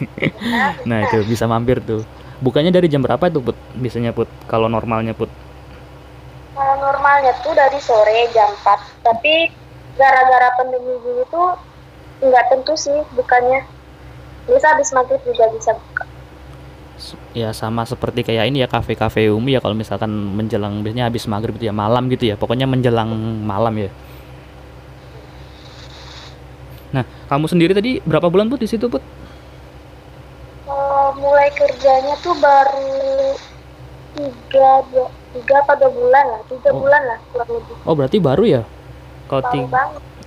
nah 0.88 1.08
itu 1.08 1.24
bisa 1.24 1.48
mampir 1.48 1.80
tuh. 1.80 2.04
Bukannya 2.44 2.68
dari 2.68 2.86
jam 2.86 3.00
berapa 3.00 3.32
itu 3.32 3.40
put? 3.40 3.56
Biasanya 3.74 4.12
put 4.12 4.28
kalau 4.44 4.68
normalnya 4.68 5.16
put? 5.16 5.32
Kalau 6.52 6.74
normalnya 6.78 7.32
tuh 7.40 7.56
dari 7.56 7.80
sore 7.80 8.28
jam 8.36 8.52
4 8.60 9.02
Tapi 9.08 9.48
gara-gara 9.96 10.52
pandemi 10.60 11.00
gini 11.00 11.24
tuh 11.32 11.56
nggak 12.22 12.44
tentu 12.54 12.72
sih 12.78 12.96
bukannya. 13.18 13.66
Bisa 14.46 14.66
habis 14.74 14.90
maghrib 14.94 15.22
juga 15.26 15.46
bisa 15.54 15.74
buka 15.74 16.04
ya 17.34 17.50
sama 17.50 17.82
seperti 17.82 18.22
kayak 18.22 18.46
ini 18.52 18.62
ya 18.62 18.68
kafe-kafe 18.70 19.26
umi 19.32 19.58
ya 19.58 19.60
kalau 19.64 19.74
misalkan 19.74 20.12
menjelang 20.12 20.86
biasanya 20.86 21.10
habis 21.10 21.26
maghrib 21.26 21.58
itu 21.58 21.66
ya 21.66 21.74
malam 21.74 22.06
gitu 22.06 22.30
ya 22.30 22.38
pokoknya 22.38 22.70
menjelang 22.70 23.10
malam 23.42 23.74
ya 23.74 23.90
nah 26.94 27.02
kamu 27.26 27.50
sendiri 27.50 27.72
tadi 27.74 27.98
berapa 28.06 28.30
bulan 28.30 28.46
put 28.46 28.62
di 28.62 28.70
situ 28.70 28.86
put 28.86 29.02
mulai 31.12 31.48
kerjanya 31.54 32.14
tuh 32.24 32.34
baru 32.40 33.36
tiga 34.12 34.70
dua 34.92 35.08
tiga 35.32 35.56
atau 35.64 35.76
dua 35.80 35.90
bulan 35.92 36.24
lah 36.28 36.40
tiga 36.48 36.68
Oh. 36.72 36.80
bulan 36.80 37.02
lah 37.08 37.18
kurang 37.32 37.50
lebih 37.56 37.76
Oh 37.88 37.94
berarti 37.96 38.18
baru 38.20 38.44
ya? 38.44 38.62
Kalau 39.28 39.42
tiga, 39.48 39.82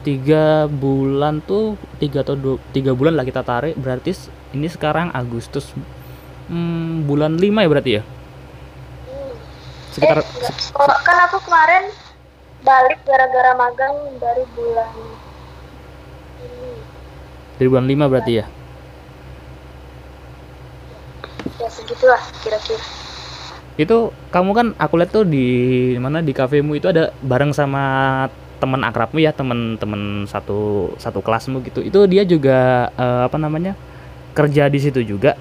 tiga 0.06 0.70
bulan 0.70 1.42
tuh 1.42 1.74
tiga 1.98 2.22
atau 2.22 2.38
dua, 2.38 2.56
tiga 2.70 2.94
bulan 2.94 3.18
lah 3.18 3.26
kita 3.26 3.42
tarik 3.42 3.74
berarti 3.74 4.14
ini 4.54 4.70
sekarang 4.70 5.10
Agustus 5.10 5.74
hmm, 6.46 7.10
bulan 7.10 7.42
lima 7.42 7.66
ya 7.66 7.70
berarti 7.74 7.92
ya? 7.98 8.04
Sekitar 9.90 10.22
eh, 10.22 10.26
enggak. 10.30 10.54
Oh, 10.78 10.86
kan 11.02 11.18
aku 11.26 11.42
kemarin 11.42 11.90
balik 12.62 13.02
gara-gara 13.02 13.58
magang 13.58 13.96
dari 14.22 14.46
bulan 14.54 14.90
ini 14.94 15.16
dari 17.58 17.68
bulan 17.72 17.88
lima 17.90 18.06
berarti 18.06 18.34
ya? 18.38 18.46
ya 21.56 21.70
segitulah 21.72 22.22
kira-kira 22.46 22.84
Itu 23.76 24.16
kamu 24.32 24.52
kan 24.56 24.68
aku 24.80 24.96
lihat 24.96 25.12
tuh 25.12 25.26
di 25.28 25.46
mana 26.00 26.24
di 26.24 26.32
kafemu 26.32 26.80
itu 26.80 26.88
ada 26.88 27.12
bareng 27.20 27.52
sama 27.52 27.84
teman 28.58 28.82
akrabmu 28.84 29.20
ya 29.22 29.32
teman-teman 29.36 30.26
satu 30.26 30.92
satu 30.98 31.20
kelasmu 31.20 31.62
gitu. 31.66 31.84
Itu 31.84 32.08
dia 32.08 32.24
juga 32.24 32.90
eh, 32.96 33.22
apa 33.28 33.38
namanya 33.40 33.76
kerja 34.36 34.68
di 34.68 34.80
situ 34.80 35.04
juga? 35.04 35.38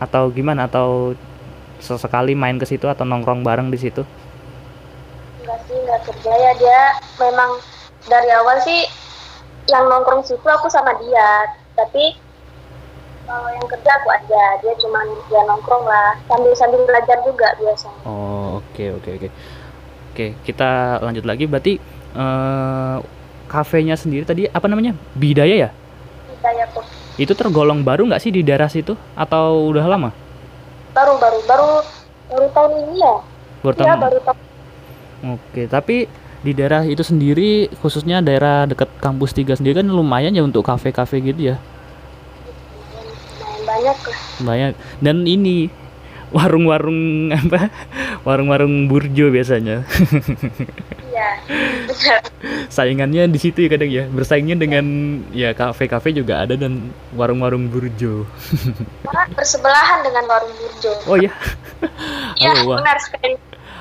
Atau 0.00 0.28
gimana? 0.32 0.68
Atau 0.68 1.16
sesekali 1.80 2.32
main 2.32 2.56
ke 2.56 2.64
situ 2.64 2.88
atau 2.88 3.04
nongkrong 3.04 3.44
bareng 3.44 3.68
di 3.68 3.78
situ? 3.80 4.04
enggak 5.46 5.58
sih 5.70 5.76
enggak 5.78 6.00
kerja 6.10 6.32
ya. 6.34 6.52
Dia 6.58 6.80
memang 7.22 7.50
dari 8.10 8.30
awal 8.34 8.58
sih 8.66 8.82
yang 9.70 9.86
nongkrong 9.86 10.26
situ 10.26 10.46
aku 10.46 10.66
sama 10.66 10.94
dia. 10.98 11.54
Tapi 11.78 12.18
kalau 13.26 13.48
yang 13.54 13.66
kerja 13.70 13.90
aku 14.02 14.08
aja. 14.10 14.44
Dia 14.62 14.74
cuman 14.82 15.06
ya 15.30 15.40
nongkrong 15.46 15.84
lah. 15.86 16.18
Sambil 16.26 16.52
sambil 16.58 16.80
belajar 16.82 17.18
juga 17.22 17.48
biasanya. 17.62 18.02
Oh, 18.02 18.58
oke 18.58 18.84
oke 18.98 19.10
oke. 19.22 19.28
Oke, 20.16 20.32
kita 20.48 20.96
lanjut 21.04 21.28
lagi. 21.28 21.44
Berarti 21.44 21.76
eh 22.16 22.96
kafenya 23.46 23.94
sendiri 23.94 24.24
tadi 24.24 24.48
apa 24.48 24.66
namanya? 24.66 24.96
Bidaya 25.12 25.68
ya? 25.68 25.70
kita 26.26 26.48
ya 26.50 26.66
kok 26.68 26.84
Itu 27.16 27.32
tergolong 27.32 27.80
baru 27.80 28.04
nggak 28.04 28.18
sih 28.18 28.28
di 28.28 28.40
daerah 28.40 28.66
situ 28.66 28.92
atau 29.12 29.68
udah 29.68 29.86
lama? 29.86 30.10
baru 30.90 31.20
baru 31.20 31.38
baru 31.44 31.68
baru 32.26 32.46
tahun 32.50 32.72
ini 32.82 32.94
ya 32.98 33.14
Baru 33.60 33.74
ya 33.74 33.80
tahun- 33.84 34.00
baru 34.00 34.18
tahun 34.22 34.38
Oke, 35.26 35.62
tapi 35.66 35.96
di 36.40 36.52
daerah 36.52 36.84
itu 36.84 37.00
sendiri 37.00 37.72
khususnya 37.80 38.20
daerah 38.20 38.64
dekat 38.64 38.86
kampus 38.96 39.32
3 39.32 39.56
sendiri 39.56 39.80
kan 39.80 39.86
lumayan 39.86 40.30
ya 40.30 40.40
untuk 40.40 40.62
kafe-kafe 40.62 41.18
gitu 41.20 41.52
ya. 41.52 41.56
banyak 43.66 43.96
Banyak. 44.38 44.72
Dan 45.00 45.24
ini 45.24 45.66
warung-warung 46.30 47.30
apa? 47.30 47.70
Warung-warung 48.22 48.90
burjo 48.90 49.30
biasanya. 49.30 49.86
iya 51.06 51.28
Saingannya 52.76 53.30
di 53.30 53.38
situ 53.38 53.64
ya 53.64 53.70
kadang 53.70 53.90
ya. 53.90 54.04
Bersaingnya 54.10 54.58
dengan 54.58 54.84
ya 55.30 55.54
kafe-kafe 55.54 56.10
juga 56.12 56.42
ada 56.42 56.58
dan 56.58 56.90
warung-warung 57.14 57.70
burjo. 57.70 58.26
Malah 59.06 59.26
bersebelahan 59.32 60.02
dengan 60.02 60.24
warung 60.26 60.52
burjo 60.54 60.90
Oh 61.06 61.16
iya. 61.16 61.30
iya 62.42 62.52
Oh, 62.62 62.72
wah. 62.74 62.78
benar 62.82 62.98
sekali 62.98 63.36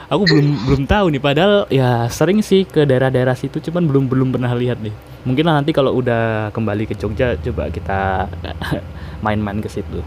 Aku 0.06 0.22
belum 0.30 0.48
belum 0.70 0.82
tahu 0.86 1.10
nih 1.18 1.22
padahal 1.24 1.66
ya 1.74 2.06
sering 2.14 2.38
sih 2.46 2.62
ke 2.62 2.86
daerah-daerah 2.86 3.34
situ 3.34 3.58
cuman 3.58 3.90
belum 3.90 4.06
belum 4.06 4.30
pernah 4.38 4.54
lihat 4.54 4.78
nih. 4.78 4.94
Mungkin 5.25 5.50
nanti 5.50 5.74
kalau 5.74 5.98
udah 5.98 6.54
kembali 6.54 6.86
ke 6.86 6.94
Jogja 6.94 7.34
coba 7.42 7.74
kita 7.74 8.30
main-main 9.25 9.58
ke 9.58 9.66
situ. 9.66 10.06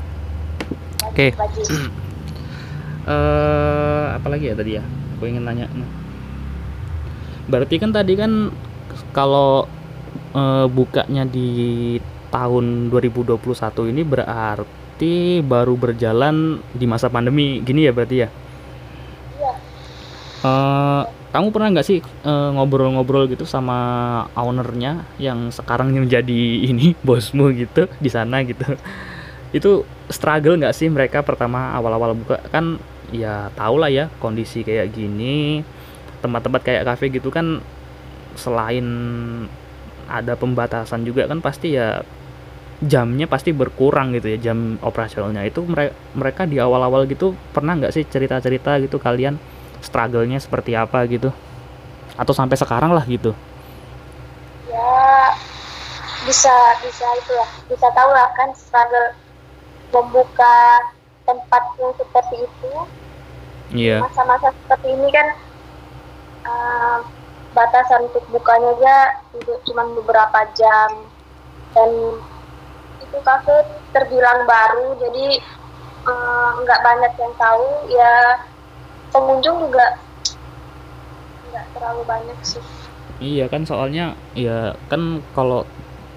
Oke. 1.03 1.35
Lagi. 1.35 1.63
eh 3.09 4.07
apa 4.13 4.27
lagi 4.29 4.53
ya 4.53 4.55
tadi 4.55 4.77
ya? 4.77 4.85
Aku 5.17 5.25
ingin 5.25 5.49
nanya. 5.49 5.67
Berarti 7.49 7.81
kan 7.81 7.91
tadi 7.97 8.13
kan 8.13 8.53
kalau 9.17 9.65
eh, 10.37 10.67
bukanya 10.69 11.25
di 11.25 11.97
tahun 12.29 12.93
2021 12.93 13.41
ini 13.89 14.03
berarti 14.05 15.41
baru 15.41 15.75
berjalan 15.81 16.61
di 16.77 16.85
masa 16.85 17.09
pandemi 17.09 17.65
gini 17.65 17.89
ya 17.89 17.93
berarti 17.97 18.17
ya? 18.21 18.29
Eh, 20.39 21.03
kamu 21.29 21.49
pernah 21.53 21.69
nggak 21.75 21.89
sih 21.89 21.99
eh, 22.05 22.51
ngobrol-ngobrol 22.55 23.27
gitu 23.33 23.45
sama 23.49 23.79
ownernya 24.39 25.03
yang 25.19 25.51
sekarang 25.51 25.91
menjadi 25.97 26.41
ini 26.71 26.95
bosmu 27.01 27.51
gitu 27.57 27.89
di 27.99 28.11
sana 28.13 28.45
gitu? 28.45 28.65
Itu 29.51 29.89
struggle 30.13 30.61
nggak 30.61 30.77
sih 30.77 30.89
mereka 30.93 31.25
pertama 31.25 31.73
awal-awal 31.73 32.13
buka 32.13 32.45
kan 32.53 32.77
ya 33.09 33.49
tau 33.57 33.81
lah 33.81 33.89
ya 33.89 34.13
kondisi 34.21 34.63
kayak 34.67 34.93
gini. 34.93 35.63
Tempat-tempat 36.19 36.61
kayak 36.67 36.83
kafe 36.83 37.15
gitu 37.15 37.31
kan 37.31 37.63
selain 38.35 38.87
ada 40.09 40.35
pembatasan 40.35 41.05
juga 41.07 41.29
kan 41.29 41.39
pasti 41.39 41.79
ya 41.79 42.03
jamnya 42.79 43.27
pasti 43.27 43.51
berkurang 43.51 44.15
gitu 44.15 44.35
ya 44.35 44.51
jam 44.51 44.79
operasionalnya. 44.83 45.47
Itu 45.47 45.63
mereka 45.63 45.95
mereka 46.15 46.43
di 46.47 46.59
awal-awal 46.59 47.07
gitu 47.07 47.39
pernah 47.55 47.79
nggak 47.79 47.95
sih 47.95 48.03
cerita-cerita 48.03 48.83
gitu 48.83 48.99
kalian 48.99 49.39
struggle-nya 49.79 50.43
seperti 50.43 50.75
apa 50.75 51.07
gitu? 51.07 51.31
Atau 52.19 52.35
sampai 52.35 52.59
sekarang 52.59 52.91
lah 52.91 53.07
gitu? 53.07 53.31
Ya 54.67 55.33
bisa 56.27 56.55
bisa 56.83 57.07
itulah. 57.15 57.51
Bisa 57.71 57.87
tahu 57.95 58.11
lah 58.11 58.27
kan 58.35 58.51
struggle 58.59 59.15
membuka 59.95 60.83
tempat 61.29 61.63
yang 61.77 61.93
seperti 62.01 62.37
itu. 62.41 62.73
Iya. 63.77 64.01
Masa-masa 64.01 64.49
seperti 64.65 64.89
ini 64.97 65.09
kan 65.13 65.27
eh, 66.49 66.99
batasan 67.53 68.09
untuk 68.09 68.25
bukanya 68.33 68.73
aja 68.81 68.97
itu 69.37 69.53
cuma 69.69 69.85
beberapa 69.93 70.41
jam. 70.57 71.05
Dan 71.77 72.17
itu 73.05 73.19
kafe 73.21 73.69
terbilang 73.93 74.49
baru 74.49 74.97
jadi 74.97 75.27
eh, 76.09 76.49
nggak 76.65 76.81
banyak 76.81 77.13
yang 77.21 77.35
tahu. 77.37 77.69
Ya 77.93 78.41
pengunjung 79.13 79.69
juga 79.69 80.01
nggak 81.53 81.67
terlalu 81.77 82.03
banyak 82.09 82.39
sih. 82.41 82.65
Iya 83.19 83.53
kan 83.53 83.69
soalnya 83.69 84.17
ya 84.33 84.73
kan 84.89 85.21
kalau 85.37 85.69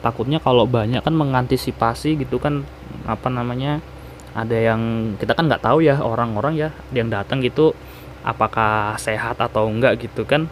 takutnya 0.06 0.41
kalau 0.41 0.65
banyak 0.65 1.01
kan 1.01 1.13
mengantisipasi 1.13 2.18
gitu 2.18 2.41
kan 2.41 2.65
apa 3.06 3.30
namanya 3.30 3.82
ada 4.31 4.55
yang 4.55 5.13
kita 5.19 5.35
kan 5.35 5.51
nggak 5.51 5.63
tahu 5.63 5.83
ya 5.83 6.00
orang-orang 6.00 6.55
ya 6.55 6.69
yang 6.95 7.11
datang 7.11 7.43
gitu 7.43 7.75
apakah 8.23 8.95
sehat 8.95 9.38
atau 9.41 9.67
enggak 9.67 10.00
gitu 10.00 10.23
kan. 10.23 10.47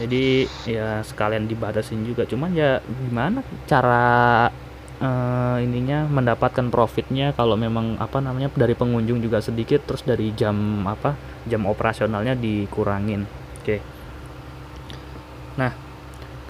Jadi 0.00 0.48
ya 0.64 1.04
sekalian 1.04 1.44
dibatasin 1.44 2.00
juga. 2.08 2.24
Cuman 2.24 2.56
ya 2.56 2.80
gimana 2.80 3.44
cara 3.68 4.48
eh, 4.96 5.56
ininya 5.60 6.08
mendapatkan 6.08 6.72
profitnya 6.72 7.36
kalau 7.36 7.60
memang 7.60 8.00
apa 8.00 8.24
namanya 8.24 8.48
dari 8.56 8.72
pengunjung 8.72 9.20
juga 9.20 9.44
sedikit 9.44 9.84
terus 9.84 10.00
dari 10.00 10.32
jam 10.32 10.88
apa 10.88 11.16
jam 11.44 11.68
operasionalnya 11.68 12.32
dikurangin. 12.32 13.28
Oke. 13.60 13.76
nah 13.80 13.99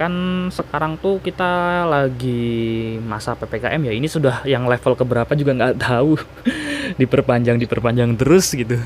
kan 0.00 0.48
sekarang 0.48 0.96
tuh 0.96 1.20
kita 1.20 1.84
lagi 1.84 2.96
masa 3.04 3.36
ppkm 3.36 3.84
ya. 3.84 3.92
Ini 3.92 4.08
sudah 4.08 4.40
yang 4.48 4.64
level 4.64 4.96
keberapa 4.96 5.28
juga 5.36 5.52
nggak 5.52 5.76
tahu. 5.76 6.16
Diperpanjang 7.00 7.60
diperpanjang 7.60 8.16
terus 8.16 8.48
gitu. 8.56 8.80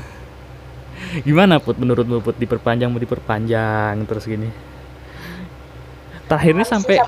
Gimana 1.23 1.63
put? 1.63 1.79
Menurutmu 1.79 2.19
put? 2.19 2.35
Diperpanjang 2.35 2.91
mau 2.91 2.99
diperpanjang 2.99 4.03
terus 4.03 4.27
gini? 4.27 4.51
Terakhirnya 6.27 6.67
sampai 6.67 6.99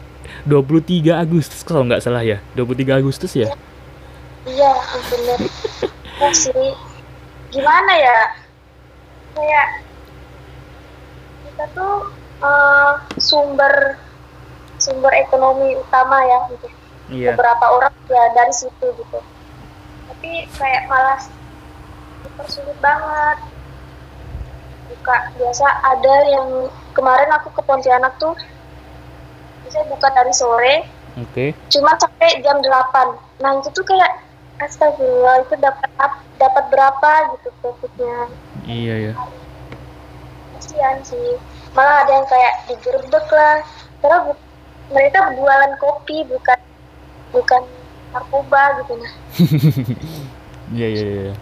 23 0.48 1.12
Agustus 1.12 1.68
kalau 1.68 1.84
nggak 1.84 2.00
salah 2.00 2.24
ya. 2.24 2.40
23 2.56 3.04
Agustus 3.04 3.36
ya? 3.36 3.52
Iya, 4.48 4.72
bener. 5.12 5.40
Ya 6.18 6.30
sih, 6.32 6.72
gimana 7.52 7.94
ya? 8.00 8.20
Kayak 9.36 9.68
kita 11.44 11.66
tuh 11.76 12.17
eh, 12.38 12.92
sumber 13.18 13.98
sumber 14.78 15.14
ekonomi 15.16 15.74
utama 15.74 16.22
ya 16.22 16.40
gitu. 16.54 16.68
iya. 17.10 17.34
Beberapa 17.34 17.66
orang 17.72 17.94
ya 18.08 18.24
dari 18.34 18.54
situ 18.54 18.88
gitu. 18.94 19.20
Tapi 20.08 20.32
kayak 20.54 20.84
malah 20.86 21.20
dipersulit 22.22 22.78
banget. 22.78 23.38
Buka 24.88 25.16
biasa 25.36 25.68
ada 25.84 26.16
yang 26.26 26.48
kemarin 26.96 27.30
aku 27.36 27.52
ke 27.52 27.62
Pontianak 27.62 28.16
tuh 28.18 28.34
bisa 29.68 29.84
buka 29.92 30.08
dari 30.16 30.32
sore 30.32 30.88
oke. 31.20 31.52
cuma 31.68 31.92
sampai 32.00 32.40
jam 32.40 32.56
8 32.64 33.20
nah 33.44 33.52
itu 33.60 33.68
tuh 33.76 33.84
kayak 33.84 34.24
astagfirullah 34.64 35.44
itu 35.44 35.60
dapat 35.60 35.92
ap- 36.00 36.24
dapat 36.40 36.64
berapa? 36.72 37.12
Gitu 37.36 37.50
profitnya. 37.60 38.32
Iya 38.64 38.96
ya 39.12 39.14
kasihan 40.58 40.98
sih 41.06 41.36
malah 41.78 41.96
ada 42.04 42.12
yang 42.18 42.28
kayak 42.28 42.54
digerebek 42.70 43.28
lah 43.30 43.56
karena 44.02 44.18
bu- 44.26 44.44
mereka 44.90 45.20
jualan 45.38 45.72
kopi 45.84 46.18
bukan 46.26 46.60
bukan 47.36 47.62
narkoba 48.16 48.62
gitu 48.82 48.94
nah 48.98 49.14
Iya 50.76 50.88
iya 50.92 51.06
iya. 51.08 51.34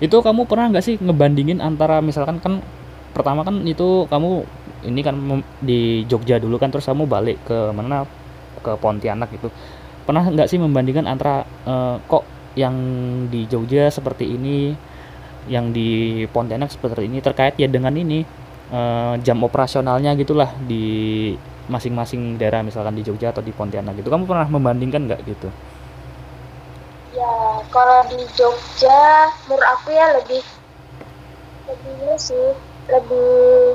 Itu 0.00 0.20
kamu 0.20 0.44
pernah 0.50 0.68
nggak 0.72 0.84
sih 0.84 0.96
ngebandingin 1.00 1.60
antara 1.60 2.00
misalkan 2.04 2.38
kan 2.44 2.60
pertama 3.16 3.40
kan 3.48 3.64
itu 3.64 4.04
kamu 4.12 4.44
ini 4.84 5.00
kan 5.00 5.16
di 5.64 6.04
Jogja 6.08 6.36
dulu 6.36 6.60
kan 6.60 6.68
terus 6.72 6.84
kamu 6.88 7.08
balik 7.08 7.40
ke 7.48 7.58
mana 7.72 8.04
ke 8.64 8.72
Pontianak 8.80 9.32
itu. 9.32 9.48
Pernah 10.06 10.24
nggak 10.30 10.48
sih 10.52 10.58
membandingkan 10.60 11.08
antara 11.08 11.44
eh, 11.66 11.96
kok 12.08 12.24
yang 12.56 12.76
di 13.32 13.44
Jogja 13.48 13.88
seperti 13.92 14.24
ini, 14.36 14.72
yang 15.48 15.70
di 15.76 16.22
Pontianak 16.30 16.72
seperti 16.72 17.06
ini 17.08 17.18
terkait 17.22 17.54
ya 17.60 17.68
dengan 17.70 17.94
ini 17.94 18.24
eh, 18.70 19.14
jam 19.22 19.38
operasionalnya 19.42 20.14
gitulah 20.16 20.50
di 20.62 20.84
masing-masing 21.66 22.38
daerah 22.38 22.62
misalkan 22.62 22.94
di 22.94 23.02
Jogja 23.02 23.34
atau 23.34 23.42
di 23.42 23.50
Pontianak 23.50 23.98
gitu. 23.98 24.08
Kamu 24.08 24.24
pernah 24.26 24.46
membandingkan 24.46 25.06
nggak 25.10 25.20
gitu? 25.26 25.48
ya 27.12 27.32
kalau 27.72 28.04
di 28.12 28.20
Jogja 28.36 29.00
menurut 29.48 29.64
aku 29.64 29.88
ya 29.88 30.20
lebih 30.20 30.42
lebih 31.64 31.92
ini 32.04 32.16
sih 32.20 32.52
lebih 32.92 33.72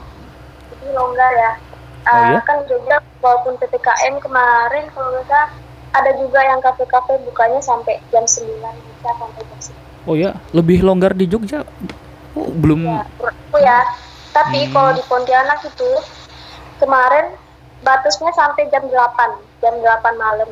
lebih 0.71 0.89
longgar 0.93 1.31
ya 1.35 1.53
Oh 2.01 2.17
Ah, 2.17 2.33
iya? 2.33 2.41
kan 2.41 2.65
Jogja 2.65 2.97
walaupun 3.21 3.57
ppkm 3.57 4.21
kemarin 4.21 4.89
kalau 4.93 5.13
nggak 5.13 5.25
salah 5.25 5.49
ada 5.91 6.11
juga 6.17 6.39
yang 6.41 6.61
kafe-kafe 6.61 7.17
bukanya 7.25 7.61
sampai 7.61 7.97
jam 8.09 8.25
9 8.25 8.57
bisa 8.61 9.09
sampai 9.09 9.41
jam 9.45 9.59
9 9.59 10.09
Oh 10.09 10.17
ya, 10.17 10.33
lebih 10.49 10.81
longgar 10.81 11.13
di 11.13 11.29
Jogja. 11.29 11.61
Oh, 12.33 12.49
belum 12.49 12.89
ya 12.89 13.05
aku 13.21 13.57
ya 13.61 13.79
tapi 14.31 14.65
Hmm. 14.65 14.71
kalau 14.71 14.91
di 14.95 15.03
Pontianak 15.05 15.59
itu 15.61 15.91
kemarin 16.77 17.35
batasnya 17.81 18.31
sampai 18.31 18.69
jam 18.69 18.83
8 18.85 18.95
jam 19.59 19.73
8 19.75 20.15
malam 20.15 20.49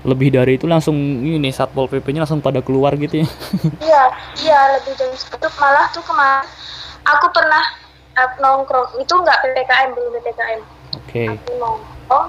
lebih 0.00 0.32
dari 0.32 0.56
itu 0.56 0.64
langsung 0.64 0.96
ini 1.20 1.52
Satpol 1.52 1.84
PP-nya 1.84 2.24
langsung 2.24 2.40
pada 2.40 2.64
keluar 2.64 2.96
gitu 2.96 3.20
ya. 3.20 3.28
Iya, 3.88 4.04
iya 4.40 4.58
lebih 4.78 4.96
jam 4.96 5.12
satu 5.12 5.44
malah 5.60 5.92
tuh 5.92 6.00
kemarin 6.00 6.48
aku 7.04 7.26
pernah 7.30 7.64
eh, 8.16 8.30
nongkrong 8.40 8.96
itu 8.96 9.12
nggak 9.12 9.38
ppkm 9.44 9.88
belum 9.92 10.12
ppkm 10.20 10.60
Oke. 10.96 11.22
aku 11.28 11.50
nongkrong 11.60 12.26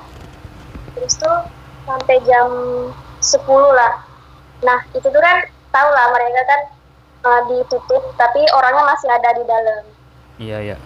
terus 0.96 1.16
tuh 1.16 1.38
sampai 1.88 2.20
jam 2.28 2.48
10 3.24 3.40
lah 3.72 3.94
nah 4.62 4.80
itu 4.92 5.08
tuh 5.08 5.22
kan 5.24 5.38
tau 5.72 5.90
lah 5.90 6.12
mereka 6.12 6.42
kan 6.44 6.62
eh, 7.24 7.42
ditutup 7.50 8.04
tapi 8.16 8.44
orangnya 8.52 8.84
masih 8.84 9.08
ada 9.10 9.30
di 9.32 9.44
dalam 9.48 9.82
Iya, 10.40 10.58
iya. 10.62 10.78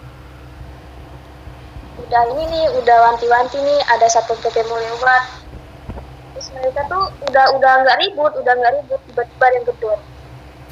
udah 1.96 2.22
ini 2.28 2.44
nih 2.52 2.64
udah 2.76 2.96
wanti-wanti 3.08 3.56
nih 3.56 3.80
ada 3.88 4.04
satu 4.06 4.36
pp 4.38 4.52
mau 4.68 4.76
lewat 4.76 5.22
terus 6.36 6.52
mereka 6.52 6.84
tuh 6.92 7.08
udah 7.24 7.44
udah 7.56 7.72
nggak 7.82 7.96
ribut 8.04 8.32
udah 8.36 8.52
nggak 8.52 8.72
ribut 8.78 9.00
tiba-tiba 9.08 9.46
yang 9.56 9.64
gedor 9.64 9.98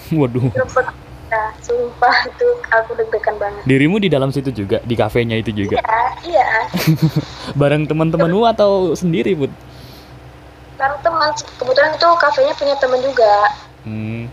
Waduh. 0.21 0.52
Rebut. 0.52 0.87
Nah, 1.33 1.50
sumpah 1.64 2.16
itu 2.28 2.49
aku 2.69 2.90
deg-degan 2.95 3.35
banget. 3.40 3.62
Dirimu 3.64 3.97
di 3.99 4.12
dalam 4.12 4.31
situ 4.31 4.52
juga, 4.52 4.78
di 4.85 4.95
kafenya 4.95 5.35
itu 5.40 5.50
juga. 5.50 5.81
Iya, 5.81 6.04
iya. 6.28 6.49
Bareng 7.61 7.88
teman-temanmu 7.88 8.45
atau 8.45 8.93
sendiri, 8.93 9.35
Bud? 9.35 9.50
Karena 10.76 10.95
teman, 11.00 11.33
kebetulan 11.59 11.90
itu 11.97 12.09
kafenya 12.21 12.54
punya 12.54 12.76
teman 12.76 13.00
juga. 13.00 13.35
Hmm. 13.83 14.28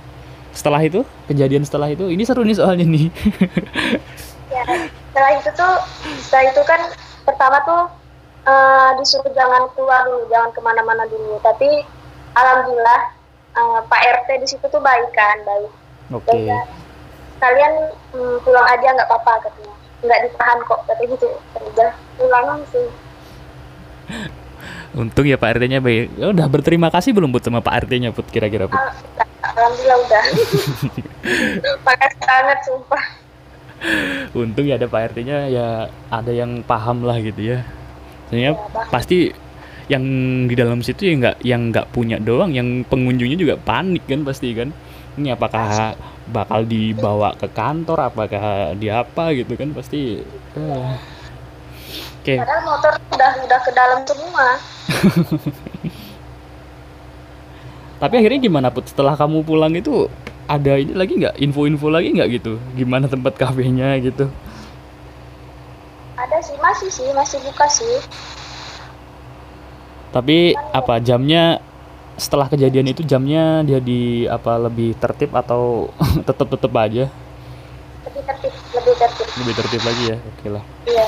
Setelah 0.52 0.84
itu, 0.84 1.08
kejadian 1.32 1.64
setelah 1.64 1.88
itu, 1.90 2.12
ini 2.12 2.28
seru 2.28 2.44
nih 2.44 2.60
soalnya 2.60 2.86
nih. 2.86 3.08
Ya, 4.52 4.64
setelah 4.68 5.32
itu 5.40 5.50
tuh, 5.56 5.74
setelah 6.28 6.46
itu 6.52 6.62
kan 6.68 6.82
pertama 7.24 7.58
tuh 7.64 7.82
eh, 8.44 8.90
disuruh 9.00 9.32
jangan 9.32 9.72
keluar 9.74 10.04
dulu, 10.04 10.28
jangan 10.28 10.52
ke 10.52 10.60
mana-mana 10.60 11.04
dulu. 11.08 11.40
Tapi 11.40 11.88
alhamdulillah 12.36 13.02
eh, 13.56 13.80
Pak 13.88 14.02
RT 14.22 14.30
di 14.44 14.48
situ 14.52 14.66
tuh 14.68 14.84
baik 14.84 15.10
kan, 15.16 15.40
baik. 15.48 15.72
Oke. 16.12 16.36
Dan, 16.36 16.68
kalian 17.42 17.74
hmm, 18.14 18.38
pulang 18.46 18.68
aja 18.70 18.88
nggak 18.92 19.10
apa-apa 19.10 19.50
katanya, 19.50 19.76
nggak 20.04 20.20
ditahan 20.30 20.60
kok 20.68 20.80
katanya 20.86 21.10
gitu. 21.16 21.28
Ya 21.32 21.62
Udah 21.72 21.92
pulang 22.20 22.46
langsung. 22.46 22.88
Untung 25.00 25.24
ya 25.24 25.40
Pak 25.40 25.56
RT-nya 25.56 25.80
baik. 25.80 26.20
Ya 26.20 26.36
udah 26.36 26.48
berterima 26.52 26.92
kasih 26.92 27.16
belum 27.16 27.32
Bud 27.32 27.48
sama 27.48 27.64
Pak 27.64 27.88
RT-nya, 27.88 28.12
Bud 28.12 28.28
kira-kira, 28.28 28.68
Bud? 28.68 28.76
Al- 28.76 28.92
Alhamdulillah 29.56 29.98
udah. 30.04 30.24
Makasih 31.88 32.22
banget 32.28 32.60
sumpah. 32.68 33.04
Untung 34.32 34.64
ya 34.64 34.76
ada 34.76 34.86
Pak 34.86 35.12
RT-nya 35.12 35.48
ya 35.48 35.66
ada 36.08 36.32
yang 36.32 36.62
paham 36.62 37.02
lah 37.02 37.18
gitu 37.18 37.42
ya. 37.42 37.58
Soalnya 38.28 38.44
Ya, 38.44 38.52
paham. 38.56 38.88
pasti 38.90 39.18
yang 39.88 40.04
di 40.48 40.54
dalam 40.56 40.80
situ 40.80 41.04
ya 41.04 41.14
nggak 41.18 41.36
yang 41.42 41.70
nggak 41.70 41.86
punya 41.92 42.16
doang, 42.16 42.52
yang 42.52 42.84
pengunjungnya 42.86 43.36
juga 43.36 43.56
panik 43.58 44.06
kan 44.06 44.22
pasti 44.22 44.54
kan. 44.54 44.70
Ini 45.12 45.36
apakah 45.36 45.94
bakal 46.26 46.64
dibawa 46.64 47.36
ke 47.36 47.46
kantor, 47.52 48.08
apakah 48.08 48.72
di 48.74 48.88
apa 48.88 49.34
gitu 49.34 49.54
kan 49.54 49.70
pasti. 49.74 50.22
eh. 50.56 50.94
Oke, 52.22 52.38
Padahal 52.38 52.62
motor 52.64 52.92
udah 53.12 53.32
udah 53.42 53.60
ke 53.60 53.72
dalam 53.74 54.00
semua. 54.06 54.46
tapi 58.02 58.14
akhirnya 58.18 58.40
gimana 58.40 58.68
Put? 58.70 58.88
Setelah 58.88 59.14
kamu 59.14 59.42
pulang 59.42 59.74
itu 59.74 60.06
ada 60.52 60.74
ini 60.76 60.92
lagi 60.92 61.14
nggak 61.16 61.40
info-info 61.40 61.88
lagi 61.88 62.12
nggak 62.12 62.30
gitu? 62.36 62.54
Gimana 62.76 63.08
tempat 63.08 63.34
kafenya 63.40 63.96
gitu? 64.04 64.28
Ada 66.20 66.38
sih, 66.44 66.58
masih 66.60 66.90
sih, 66.92 67.08
masih 67.16 67.38
buka 67.48 67.66
sih. 67.72 67.96
Tapi 70.12 70.52
apa 70.76 71.00
jamnya 71.00 71.64
setelah 72.20 72.52
kejadian 72.52 72.92
itu 72.92 73.02
jamnya 73.02 73.64
dia 73.64 73.80
di 73.80 74.28
apa 74.28 74.60
lebih 74.60 74.94
tertib 75.00 75.32
atau 75.34 75.90
tetap 76.28 76.46
tetap 76.52 76.74
aja 76.78 77.08
Lebih 78.06 78.22
tertib, 78.28 78.54
lebih 78.76 78.94
tertib. 79.00 79.28
lebih 79.40 79.54
tertib 79.58 79.82
lagi 79.82 80.04
ya 80.12 80.18
oke 80.20 80.48
lah 80.52 80.64
Iya. 80.86 81.06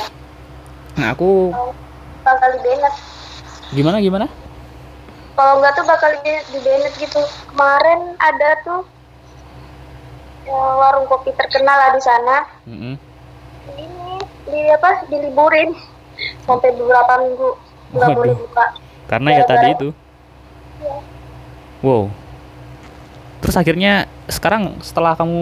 nah 0.98 1.08
aku 1.12 1.52
Bakal 2.24 2.50
di 2.56 2.60
Bennett. 2.64 2.96
gimana 3.76 3.98
gimana 4.00 4.26
Kalau 5.36 5.54
nggak 5.60 5.74
tuh 5.76 5.86
bakal 5.86 6.12
di, 6.24 6.34
di 6.50 6.60
gitu. 6.98 7.22
Kemarin 7.52 8.16
ada 8.18 8.50
tuh 8.64 8.82
warung 10.46 11.06
kopi 11.06 11.32
terkenal 11.32 11.74
lah 11.74 11.90
di 11.92 12.02
sana. 12.02 12.38
Mm-mm. 12.66 12.94
Ini 13.70 14.16
di 14.46 14.62
apa? 14.70 15.08
Diliburin 15.08 15.72
sampai 16.44 16.70
beberapa 16.72 17.14
minggu 17.20 17.50
nggak 17.92 18.10
boleh 18.12 18.36
buka. 18.36 18.66
karena 19.04 19.30
ya 19.34 19.44
tadi 19.44 19.68
itu 19.72 19.90
Iya. 20.80 20.96
wow 21.82 22.04
terus 23.38 23.54
akhirnya 23.54 23.94
sekarang 24.26 24.80
setelah 24.80 25.14
kamu 25.14 25.42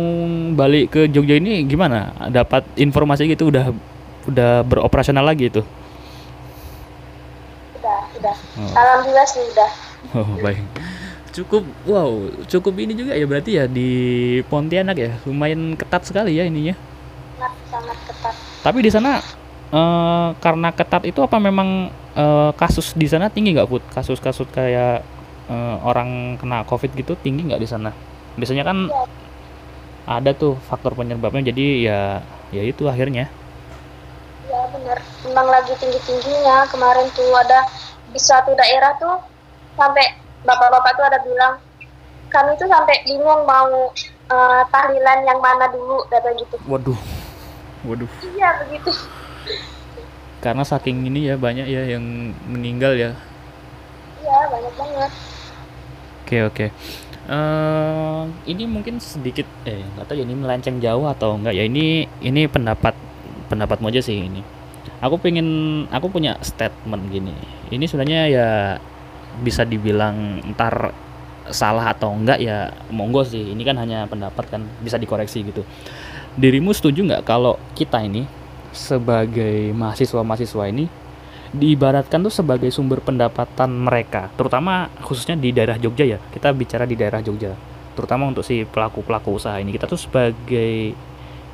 balik 0.51 0.85
ke 0.89 1.01
Jogja 1.07 1.37
ini 1.37 1.61
gimana 1.63 2.11
dapat 2.27 2.65
informasi 2.75 3.29
gitu 3.29 3.47
udah 3.47 3.69
udah 4.25 4.65
beroperasional 4.65 5.23
lagi 5.23 5.47
itu 5.47 5.61
Udah, 7.77 7.99
udah. 8.15 8.35
Oh. 8.57 8.73
Alhamdulillah 8.73 9.25
sih 9.25 9.41
udah. 9.47 9.69
Oh, 10.13 10.29
baik. 10.37 10.61
Cukup 11.31 11.63
wow, 11.87 12.27
cukup 12.51 12.75
ini 12.83 12.91
juga 12.91 13.15
ya 13.15 13.23
berarti 13.23 13.55
ya 13.55 13.63
di 13.63 13.89
Pontianak 14.51 14.97
ya. 14.99 15.11
Lumayan 15.23 15.79
ketat 15.79 16.03
sekali 16.03 16.35
ya 16.35 16.43
ininya. 16.43 16.75
Sangat 17.39 17.53
sangat 17.71 17.97
ketat. 18.03 18.35
Tapi 18.61 18.79
di 18.83 18.91
sana 18.91 19.23
eh, 19.71 20.27
karena 20.43 20.69
ketat 20.75 21.07
itu 21.07 21.23
apa 21.23 21.39
memang 21.39 21.87
eh, 22.15 22.51
kasus 22.59 22.91
di 22.99 23.07
sana 23.07 23.31
tinggi 23.31 23.55
nggak 23.55 23.69
Put? 23.71 23.83
Kasus-kasus 23.95 24.51
kayak 24.51 25.07
eh, 25.47 25.75
orang 25.87 26.35
kena 26.35 26.67
Covid 26.67 26.91
gitu 26.99 27.15
tinggi 27.15 27.47
nggak 27.47 27.63
di 27.63 27.69
sana? 27.69 27.95
Biasanya 28.35 28.67
kan 28.67 28.91
Iya. 28.91 29.03
ada 30.19 30.31
tuh 30.35 30.59
faktor 30.67 30.97
penyebabnya 30.97 31.53
jadi 31.53 31.65
ya 31.87 31.99
ya 32.51 32.63
itu 32.67 32.91
akhirnya. 32.91 33.31
Ya 34.51 34.61
benar, 34.67 34.99
memang 35.23 35.47
lagi 35.47 35.71
tinggi-tingginya. 35.79 36.67
Kemarin 36.67 37.07
tuh 37.15 37.31
ada 37.39 37.63
di 38.11 38.19
suatu 38.19 38.51
daerah 38.51 38.91
tuh 38.99 39.15
sampai 39.79 40.03
bapak-bapak 40.45 40.91
tuh 40.97 41.05
ada 41.05 41.19
bilang 41.21 41.53
kami 42.31 42.55
tuh 42.55 42.67
sampai 42.71 42.95
bingung 43.03 43.43
mau 43.43 43.91
eh, 44.31 44.61
tahlilan 44.71 45.19
yang 45.27 45.39
mana 45.43 45.67
dulu 45.69 46.01
kata 46.07 46.31
gitu. 46.39 46.55
Waduh. 46.65 46.97
Waduh. 47.85 48.09
Iya 48.37 48.63
begitu. 48.65 48.91
Karena 50.41 50.63
saking 50.65 51.05
ini 51.05 51.29
ya 51.29 51.35
banyak 51.37 51.67
ya 51.69 51.97
yang 51.97 52.33
meninggal 52.49 52.97
ya. 52.97 53.11
Iya 54.23 54.39
banyak 54.49 54.73
banget. 54.79 55.11
Oke 56.23 56.37
oke. 56.47 56.65
Eh, 57.31 58.21
ini 58.49 58.63
mungkin 58.65 58.97
sedikit 58.97 59.45
eh 59.67 59.85
nggak 59.93 60.09
tahu 60.09 60.17
ya 60.17 60.25
ini 60.25 60.35
melenceng 60.35 60.81
jauh 60.81 61.05
atau 61.05 61.37
enggak 61.37 61.53
ya 61.53 61.63
ini 61.69 62.09
ini 62.25 62.49
pendapat 62.49 62.97
pendapatmu 63.51 63.91
aja 63.91 64.01
sih 64.01 64.17
ini. 64.17 64.41
Aku 65.01 65.17
pengen 65.21 65.47
aku 65.93 66.09
punya 66.09 66.37
statement 66.41 67.09
gini. 67.13 67.33
Ini 67.69 67.85
sebenarnya 67.85 68.21
ya 68.29 68.47
bisa 69.39 69.63
dibilang 69.63 70.43
ntar 70.55 70.91
salah 71.51 71.95
atau 71.95 72.11
enggak 72.11 72.43
ya 72.43 72.75
monggo 72.91 73.23
sih. 73.23 73.55
Ini 73.55 73.63
kan 73.63 73.79
hanya 73.79 74.05
pendapat 74.11 74.51
kan 74.51 74.61
bisa 74.83 74.99
dikoreksi 74.99 75.47
gitu. 75.47 75.63
Dirimu 76.35 76.75
setuju 76.75 77.07
nggak 77.07 77.23
kalau 77.23 77.55
kita 77.75 78.03
ini 78.03 78.27
sebagai 78.71 79.75
mahasiswa-mahasiswa 79.75 80.63
ini 80.71 80.87
diibaratkan 81.51 82.23
tuh 82.23 82.31
sebagai 82.31 82.71
sumber 82.71 83.03
pendapatan 83.03 83.67
mereka 83.67 84.31
terutama 84.39 84.87
khususnya 85.03 85.35
di 85.35 85.51
daerah 85.51 85.75
Jogja 85.75 86.07
ya 86.07 86.15
kita 86.31 86.55
bicara 86.55 86.87
di 86.87 86.95
daerah 86.95 87.19
Jogja 87.19 87.51
terutama 87.91 88.31
untuk 88.31 88.47
si 88.47 88.63
pelaku 88.63 89.03
pelaku 89.03 89.35
usaha 89.35 89.59
ini 89.59 89.75
kita 89.75 89.83
tuh 89.83 89.99
sebagai 89.99 90.95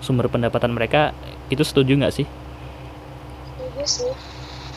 sumber 0.01 0.29
pendapatan 0.29 0.73
mereka 0.73 1.13
itu 1.49 1.63
setuju 1.63 1.97
nggak 1.97 2.13
sih? 2.13 2.27
Setuju 3.57 3.83
sih. 3.85 4.11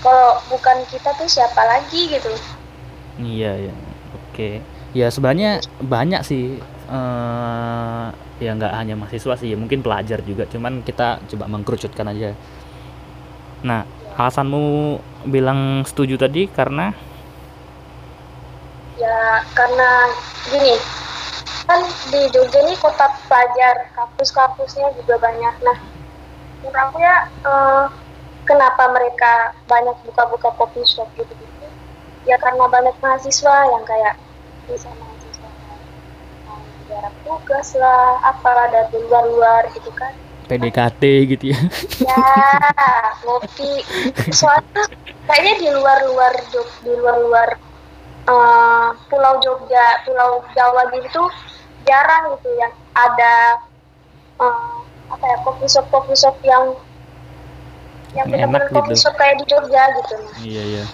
Kalau 0.00 0.40
bukan 0.48 0.80
kita 0.88 1.12
tuh 1.12 1.28
siapa 1.28 1.60
lagi 1.60 2.08
gitu? 2.08 2.32
Iya 3.20 3.70
ya, 3.70 3.74
oke. 4.16 4.48
Ya 4.96 5.06
sebenarnya 5.12 5.60
banyak 5.84 6.22
sih. 6.24 6.56
Uh, 6.90 8.10
ya 8.42 8.50
nggak 8.56 8.74
hanya 8.74 8.98
mahasiswa 8.98 9.38
sih, 9.38 9.52
ya 9.52 9.56
mungkin 9.60 9.84
pelajar 9.84 10.24
juga. 10.26 10.48
Cuman 10.48 10.82
kita 10.82 11.20
coba 11.30 11.44
mengkerucutkan 11.46 12.08
aja. 12.10 12.34
Nah, 13.62 13.84
alasanmu 14.16 14.96
bilang 15.28 15.84
setuju 15.84 16.16
tadi 16.16 16.48
karena? 16.48 16.90
Ya 18.96 19.44
karena 19.54 19.88
gini, 20.48 20.74
kan 21.70 21.86
di 22.10 22.20
Jogja 22.34 22.66
ini 22.66 22.74
kota 22.82 23.06
pelajar 23.30 23.94
kampus-kampusnya 23.94 24.90
juga 24.98 25.22
banyak 25.22 25.54
nah 25.62 25.78
menurut 26.60 26.76
aku 26.82 26.96
ya 26.98 27.16
uh, 27.46 27.86
kenapa 28.42 28.90
mereka 28.90 29.54
banyak 29.70 29.94
buka-buka 30.02 30.50
kopi 30.58 30.82
shop 30.82 31.06
gitu 31.14 31.30
gitu 31.30 31.49
ya 32.28 32.36
karena 32.36 32.64
banyak 32.68 32.96
mahasiswa 33.00 33.56
yang 33.72 33.84
kayak 33.88 34.14
bisa 34.68 34.88
mahasiswa 34.92 35.48
jarak 36.90 37.14
tugas 37.22 37.68
lah 37.78 38.18
apalah 38.26 38.66
dari 38.68 38.98
luar-luar 39.06 39.70
gitu 39.72 39.90
kan. 39.94 40.12
PDKT 40.50 41.02
gitu 41.30 41.44
ya. 41.54 41.60
Ya 42.02 42.26
ngopi. 43.22 43.86
Soalnya 44.34 44.82
kayaknya 45.30 45.54
di 45.62 45.68
luar-luar 45.70 46.34
di 46.82 46.92
luar-luar 46.98 47.48
uh, 48.26 48.90
Pulau 49.06 49.38
Jogja 49.38 50.02
Pulau 50.02 50.42
Jawa 50.58 50.90
gitu 50.90 51.22
jarang 51.86 52.36
gitu 52.36 52.50
yang 52.58 52.74
ada 52.92 53.62
uh, 54.42 54.82
apa 55.10 55.24
ya 55.24 55.36
coffee 55.46 55.70
shop 55.70 55.86
coffee 55.88 56.18
shop 56.18 56.36
yang 56.42 56.74
yang 58.10 58.26
benar-benar 58.26 58.90
gitu. 58.90 59.06
shop 59.06 59.14
kayak 59.14 59.38
di 59.38 59.44
Jogja 59.46 59.82
gitu. 60.02 60.14
Iya 60.42 60.62
iya 60.66 60.84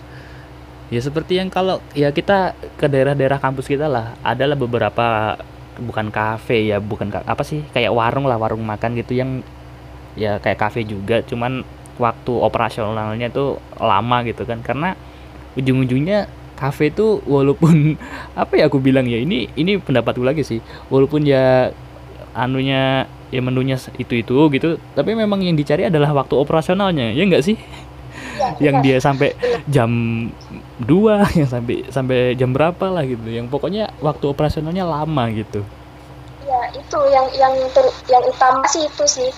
ya 0.92 1.00
seperti 1.02 1.42
yang 1.42 1.50
kalau 1.50 1.82
ya 1.98 2.14
kita 2.14 2.54
ke 2.78 2.86
daerah-daerah 2.86 3.42
kampus 3.42 3.66
kita 3.66 3.90
lah 3.90 4.14
adalah 4.22 4.54
beberapa 4.54 5.34
bukan 5.76 6.08
kafe 6.08 6.72
ya 6.72 6.80
bukan 6.80 7.12
apa 7.12 7.42
sih 7.42 7.60
kayak 7.74 7.92
warung 7.92 8.24
lah 8.24 8.38
warung 8.40 8.64
makan 8.64 8.96
gitu 8.96 9.18
yang 9.18 9.44
ya 10.16 10.40
kayak 10.40 10.56
kafe 10.56 10.88
juga 10.88 11.20
cuman 11.26 11.66
waktu 12.00 12.32
operasionalnya 12.32 13.28
tuh 13.28 13.60
lama 13.76 14.24
gitu 14.24 14.48
kan 14.48 14.64
karena 14.64 14.96
ujung-ujungnya 15.56 16.28
kafe 16.56 16.88
itu 16.92 17.20
walaupun 17.28 18.00
apa 18.40 18.56
ya 18.56 18.70
aku 18.70 18.80
bilang 18.80 19.04
ya 19.04 19.20
ini 19.20 19.52
ini 19.58 19.76
pendapatku 19.76 20.24
lagi 20.24 20.44
sih 20.44 20.60
walaupun 20.88 21.24
ya 21.28 21.72
anunya 22.32 23.08
ya 23.32 23.40
menunya 23.42 23.76
itu 23.98 24.22
itu 24.22 24.36
gitu 24.54 24.78
tapi 24.94 25.12
memang 25.12 25.42
yang 25.42 25.56
dicari 25.56 25.88
adalah 25.88 26.14
waktu 26.14 26.36
operasionalnya 26.36 27.12
ya 27.12 27.22
enggak 27.24 27.44
sih? 27.44 27.56
Ya, 28.36 28.48
yang 28.70 28.84
dia 28.84 29.00
sampai 29.00 29.34
jam 29.66 29.90
2 30.82 31.24
yang 31.40 31.48
sampai 31.48 31.88
sampai 31.88 32.18
jam 32.36 32.52
berapa 32.52 32.86
lah 32.92 33.04
gitu. 33.08 33.24
Yang 33.28 33.48
pokoknya 33.48 33.88
waktu 34.04 34.24
operasionalnya 34.28 34.84
lama 34.84 35.24
gitu. 35.32 35.64
Ya 36.46 36.60
itu 36.76 36.98
yang 37.10 37.26
yang 37.34 37.54
ter, 37.72 37.86
yang 38.12 38.22
utama 38.28 38.62
sih 38.68 38.84
itu 38.84 39.04
sih. 39.08 39.30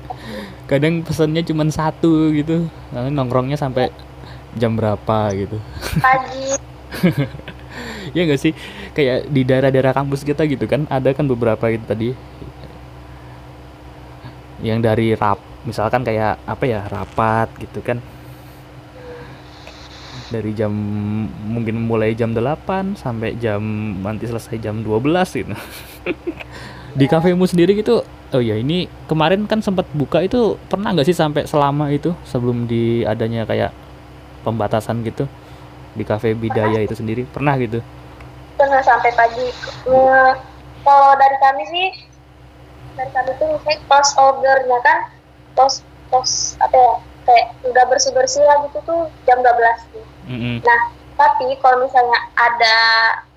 Kadang 0.70 1.02
pesannya 1.02 1.42
cuma 1.42 1.66
satu 1.68 2.30
gitu. 2.30 2.70
Lalu 2.94 3.08
nongkrongnya 3.10 3.58
sampai 3.58 3.90
jam 4.54 4.78
berapa 4.78 5.18
gitu. 5.34 5.58
Pagi. 5.98 6.48
Ya 8.10 8.26
nggak 8.26 8.42
sih? 8.42 8.50
Kayak 8.90 9.30
di 9.30 9.46
daerah-daerah 9.46 9.94
kampus 9.94 10.26
kita 10.26 10.42
gitu 10.50 10.66
kan 10.66 10.82
ada 10.90 11.14
kan 11.14 11.30
beberapa 11.30 11.70
itu 11.70 11.86
tadi. 11.86 12.10
Yang 14.58 14.78
dari 14.82 15.08
rap 15.14 15.38
misalkan 15.62 16.02
kayak 16.02 16.40
apa 16.48 16.64
ya 16.64 16.88
rapat 16.88 17.52
gitu 17.60 17.84
kan 17.84 18.00
dari 20.30 20.54
jam 20.54 20.70
mungkin 21.50 21.82
mulai 21.84 22.14
jam 22.14 22.30
8 22.30 22.94
sampai 22.96 23.36
jam 23.36 23.60
nanti 24.00 24.30
selesai 24.30 24.56
jam 24.62 24.80
12 24.80 25.42
gitu. 25.42 25.54
Di 26.98 27.06
kafemu 27.06 27.46
sendiri 27.46 27.78
gitu 27.78 28.02
oh 28.30 28.42
ya 28.42 28.54
ini 28.54 28.86
kemarin 29.10 29.46
kan 29.50 29.58
sempat 29.58 29.90
buka 29.90 30.22
itu 30.22 30.54
pernah 30.70 30.94
nggak 30.94 31.06
sih 31.06 31.14
sampai 31.18 31.46
selama 31.46 31.90
itu 31.90 32.14
sebelum 32.22 32.70
di 32.70 33.02
adanya 33.02 33.42
kayak 33.46 33.74
pembatasan 34.46 35.02
gitu? 35.02 35.26
Di 35.94 36.06
kafe 36.06 36.38
Bidaya 36.38 36.78
itu 36.78 36.94
sendiri 36.94 37.26
pernah 37.26 37.58
gitu? 37.58 37.82
Pernah 38.54 38.82
sampai 38.86 39.10
pagi. 39.18 39.46
Uh, 39.86 40.34
kalau 40.86 41.14
dari 41.18 41.36
kami 41.42 41.62
sih 41.70 41.86
dari 42.94 43.10
kami 43.10 43.30
tuh 43.38 43.58
kayak 43.66 43.80
post 43.86 44.14
ordernya 44.18 44.78
kan 44.82 44.98
post 45.54 45.82
post 46.10 46.58
apa 46.62 46.74
ya 46.74 46.94
kayak 47.30 47.46
udah 47.62 47.84
bersih 47.86 48.10
bersih 48.10 48.42
lah 48.42 48.66
gitu 48.66 48.82
tuh 48.82 49.06
jam 49.22 49.38
12 49.38 49.46
gitu. 49.94 50.00
Mm 50.26 50.38
-hmm. 50.38 50.56
nah 50.66 50.80
tapi 51.14 51.46
kalau 51.62 51.86
misalnya 51.86 52.18
ada 52.34 52.76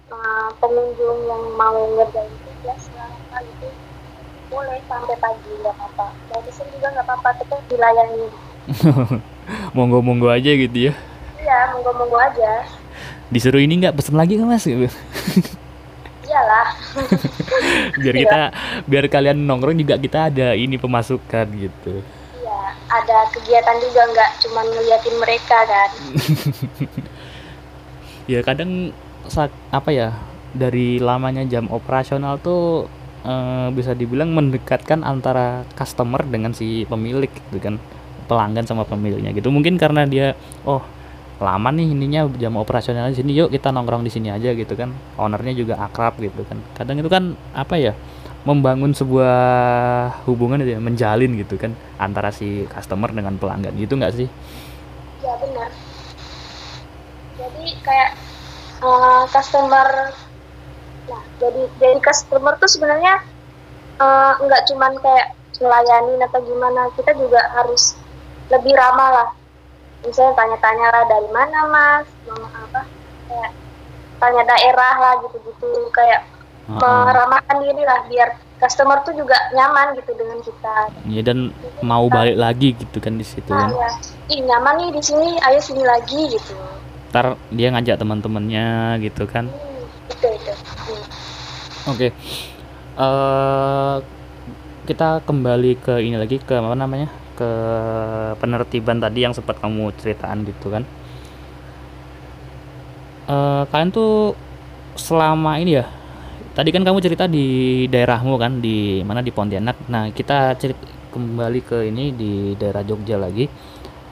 uh, 0.10 0.50
pengunjung 0.58 1.20
yang 1.30 1.44
mau 1.54 1.78
ngerjain 1.94 2.34
tugas 2.42 2.90
apa 2.98 3.38
gitu 3.46 3.70
boleh 4.54 4.78
sampai 4.86 5.18
pagi 5.18 5.50
nggak 5.62 5.74
apa-apa. 5.78 6.14
Mau 6.30 6.42
pesen 6.46 6.66
juga 6.74 6.88
nggak 6.94 7.06
apa-apa 7.10 7.30
tetap 7.42 7.60
dilayani. 7.70 8.26
Monggo 9.76 10.00
monggo 10.00 10.30
aja 10.30 10.52
gitu 10.54 10.90
ya. 10.90 10.94
Iya 11.42 11.60
monggo 11.76 11.92
monggo 11.98 12.18
aja. 12.22 12.64
Disuruh 13.34 13.60
ini 13.60 13.82
nggak 13.82 13.98
pesen 13.98 14.16
lagi 14.16 14.40
kan 14.40 14.48
mas? 14.48 14.64
Iyalah. 16.24 16.68
Biar 18.02 18.16
kita 18.16 18.42
biar 18.88 19.06
kalian 19.12 19.44
nongkrong 19.44 19.76
juga 19.76 20.00
kita 20.00 20.32
ada 20.32 20.56
ini 20.56 20.80
pemasukan 20.80 21.46
gitu 21.54 22.02
ada 22.92 23.18
kegiatan 23.34 23.78
juga 23.82 24.02
nggak 24.12 24.32
cuma 24.46 24.62
ngeliatin 24.68 25.16
mereka 25.20 25.58
kan. 25.68 25.90
Ya 28.24 28.40
kadang 28.40 28.96
saat 29.28 29.52
apa 29.68 29.92
ya 29.92 30.16
dari 30.56 30.96
lamanya 30.96 31.44
jam 31.44 31.68
operasional 31.68 32.40
tuh 32.40 32.88
eh, 33.28 33.68
bisa 33.76 33.92
dibilang 33.92 34.32
mendekatkan 34.32 35.04
antara 35.04 35.68
customer 35.76 36.24
dengan 36.24 36.56
si 36.56 36.88
pemilik 36.88 37.28
gitu 37.28 37.60
kan. 37.60 37.76
Pelanggan 38.32 38.64
sama 38.64 38.88
pemiliknya 38.88 39.36
gitu. 39.36 39.52
Mungkin 39.52 39.76
karena 39.76 40.08
dia 40.08 40.40
oh 40.64 40.80
lama 41.44 41.76
nih 41.76 41.92
ininya 41.92 42.32
jam 42.40 42.56
operasional 42.56 43.12
di 43.12 43.20
sini 43.20 43.36
yuk 43.36 43.52
kita 43.52 43.76
nongkrong 43.76 44.08
di 44.08 44.12
sini 44.16 44.32
aja 44.32 44.56
gitu 44.56 44.72
kan. 44.72 44.96
Ownernya 45.20 45.52
juga 45.60 45.84
akrab 45.84 46.16
gitu 46.16 46.48
kan. 46.48 46.64
Kadang 46.80 47.04
itu 47.04 47.12
kan 47.12 47.36
apa 47.52 47.76
ya 47.76 47.92
membangun 48.44 48.92
sebuah 48.92 49.40
hubungan 50.28 50.60
ya 50.64 50.80
menjalin 50.80 51.32
gitu 51.40 51.56
kan 51.56 51.72
antara 51.96 52.28
si 52.36 52.68
customer 52.68 53.08
dengan 53.16 53.40
pelanggan 53.40 53.72
gitu 53.80 53.96
nggak 53.96 54.16
sih? 54.16 54.28
Ya 55.24 55.34
benar. 55.40 55.72
Jadi 57.40 57.66
kayak 57.82 58.12
uh, 58.84 59.24
customer 59.32 60.12
nah 61.04 61.20
jadi 61.36 61.68
jadi 61.84 62.00
customer 62.00 62.56
tuh 62.60 62.72
sebenarnya 62.72 63.20
uh, 64.00 64.40
nggak 64.40 64.72
cuman 64.72 64.96
kayak 65.04 65.36
melayani 65.60 66.20
atau 66.24 66.40
gimana 66.44 66.88
kita 67.00 67.12
juga 67.16 67.40
harus 67.56 67.96
lebih 68.52 68.76
ramah 68.76 69.10
lah. 69.24 69.30
Misalnya 70.04 70.36
tanya-tanya 70.36 70.88
lah 70.92 71.04
dari 71.08 71.30
mana 71.32 71.60
mas? 71.72 72.08
Mau 72.28 72.44
apa? 72.44 72.84
Kayak 73.32 73.52
tanya 74.20 74.44
daerah 74.44 74.96
lah 75.00 75.14
gitu-gitu. 75.24 75.88
Kayak 75.96 76.28
uh 76.70 77.60
diri 77.64 77.84
lah 77.84 78.04
biar 78.08 78.30
customer 78.60 79.04
tuh 79.04 79.12
juga 79.16 79.36
nyaman 79.52 80.00
gitu 80.00 80.12
dengan 80.16 80.40
kita. 80.40 80.76
Iya 81.08 81.22
dan 81.24 81.52
Jadi 81.52 81.84
mau 81.84 82.08
kita, 82.08 82.16
balik 82.16 82.38
lagi 82.40 82.70
gitu 82.76 82.98
kan 83.04 83.14
di 83.20 83.26
situ 83.28 83.52
nah, 83.52 83.68
kan. 83.68 83.70
Ya. 83.76 83.90
Ih 84.32 84.40
nyaman 84.44 84.74
nih 84.80 84.90
di 84.96 85.02
sini, 85.04 85.30
ayo 85.44 85.60
sini 85.60 85.84
lagi 85.84 86.22
gitu. 86.32 86.56
Ntar 87.12 87.36
dia 87.52 87.68
ngajak 87.76 88.00
teman-temannya 88.00 89.00
gitu 89.04 89.28
kan. 89.28 89.52
Hmm, 89.52 90.12
itu 90.12 90.28
itu. 90.32 90.54
Hmm. 90.54 91.04
Oke. 91.92 91.98
Okay. 92.00 92.10
Uh, 92.94 93.04
eh, 93.04 93.96
kita 94.88 95.24
kembali 95.28 95.72
ke 95.80 96.00
ini 96.00 96.16
lagi 96.16 96.40
ke 96.40 96.56
apa 96.56 96.76
namanya? 96.76 97.24
ke 97.34 97.52
penertiban 98.38 99.02
tadi 99.02 99.26
yang 99.26 99.34
sempat 99.34 99.58
kamu 99.58 99.90
ceritaan 99.98 100.46
gitu 100.46 100.70
kan 100.70 100.84
uh, 103.28 103.66
kalian 103.74 103.90
tuh 103.90 104.38
selama 104.94 105.58
ini 105.58 105.82
ya 105.82 105.86
tadi 106.54 106.70
kan 106.70 106.86
kamu 106.86 107.02
cerita 107.02 107.26
di 107.26 107.86
daerahmu 107.90 108.38
kan 108.38 108.62
di 108.62 109.02
mana 109.02 109.26
di 109.26 109.34
Pontianak. 109.34 109.90
Nah 109.90 110.14
kita 110.14 110.54
cerita 110.58 110.86
kembali 111.10 111.60
ke 111.66 111.90
ini 111.90 112.14
di 112.14 112.54
daerah 112.58 112.86
Jogja 112.86 113.18
lagi. 113.18 113.50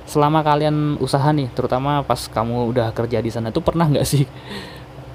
Selama 0.10 0.42
kalian 0.42 0.98
usaha 1.00 1.30
nih 1.32 1.54
terutama 1.54 2.02
pas 2.04 2.26
kamu 2.28 2.74
udah 2.74 2.88
kerja 2.92 3.22
di 3.22 3.32
sana 3.32 3.54
tuh 3.54 3.64
pernah 3.64 3.88
nggak 3.88 4.06
sih 4.06 4.26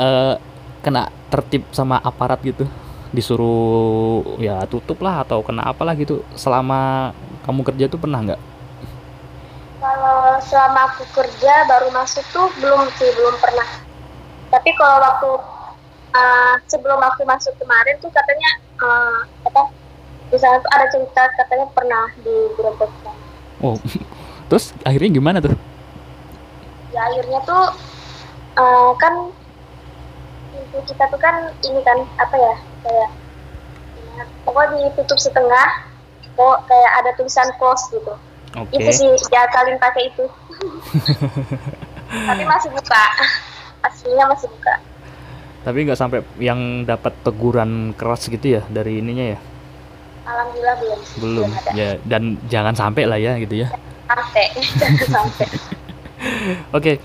uh, 0.00 0.38
kena 0.84 1.10
tertib 1.28 1.66
sama 1.74 1.98
aparat 1.98 2.38
gitu? 2.46 2.64
Disuruh 3.10 4.38
ya 4.38 4.62
tutup 4.70 5.02
lah 5.02 5.26
atau 5.26 5.42
kena 5.42 5.66
apalah 5.66 5.98
gitu 5.98 6.22
selama 6.38 7.10
kamu 7.42 7.60
kerja 7.66 7.84
tuh 7.90 7.98
pernah 7.98 8.22
nggak? 8.22 8.40
Kalau 9.82 10.40
selama 10.42 10.94
aku 10.94 11.04
kerja 11.14 11.66
baru 11.66 11.90
masuk 11.90 12.24
tuh 12.30 12.48
belum 12.62 12.86
sih 12.98 13.10
belum 13.18 13.34
pernah. 13.42 13.68
Tapi 14.50 14.70
kalau 14.78 14.98
waktu 15.02 15.55
uh, 16.16 16.55
sebelum 16.66 16.98
aku 16.98 17.22
masuk 17.29 17.52
kemarin 17.61 17.96
tuh 18.00 18.11
katanya 18.11 18.50
uh, 18.81 19.20
apa 19.44 19.68
di 20.33 20.37
sana 20.40 20.59
tuh 20.59 20.70
ada 20.74 20.87
cerita 20.90 21.22
katanya 21.38 21.66
pernah 21.70 22.07
di 22.24 22.35
Brebes 22.57 22.92
oh 23.62 23.76
terus 24.48 24.72
akhirnya 24.87 25.11
gimana 25.20 25.38
tuh? 25.42 25.55
Ya 26.94 27.00
akhirnya 27.12 27.40
tuh 27.44 27.64
uh, 28.57 28.90
kan 28.96 29.14
pintu 30.55 30.79
kita 30.88 31.05
tuh 31.12 31.20
kan 31.20 31.52
ini 31.66 31.81
kan 31.85 31.98
apa 32.16 32.37
ya 32.38 32.55
kayak 32.87 33.11
pokoknya 34.48 34.88
ditutup 34.88 35.18
setengah 35.20 35.68
kok 36.37 36.59
kayak 36.68 36.92
ada 37.02 37.11
tulisan 37.18 37.48
close 37.61 37.85
gitu. 37.92 38.14
Okay. 38.57 38.81
itu 38.81 38.90
sih 39.05 39.11
ya 39.29 39.44
kalian 39.52 39.76
pakai 39.76 40.09
itu. 40.09 40.24
Tapi 42.29 42.42
masih 42.48 42.70
buka. 42.72 43.05
Aslinya 43.85 44.24
masih 44.33 44.48
buka 44.48 44.81
tapi 45.66 45.83
nggak 45.83 45.98
sampai 45.98 46.22
yang 46.38 46.87
dapat 46.87 47.11
teguran 47.26 47.90
keras 47.98 48.31
gitu 48.31 48.55
ya 48.55 48.62
dari 48.70 49.02
ininya 49.02 49.35
ya 49.35 49.38
alhamdulillah 50.22 50.76
belum 50.79 51.00
belum 51.18 51.48
ya 51.74 51.98
dan 52.07 52.38
jangan 52.46 52.79
sampai 52.79 53.02
lah 53.02 53.18
ya 53.18 53.35
gitu 53.42 53.66
ya 53.66 53.74
sampai 54.07 54.46
jangan 54.81 55.07
sampai 55.11 55.46
oke 55.50 55.66
okay. 56.70 56.96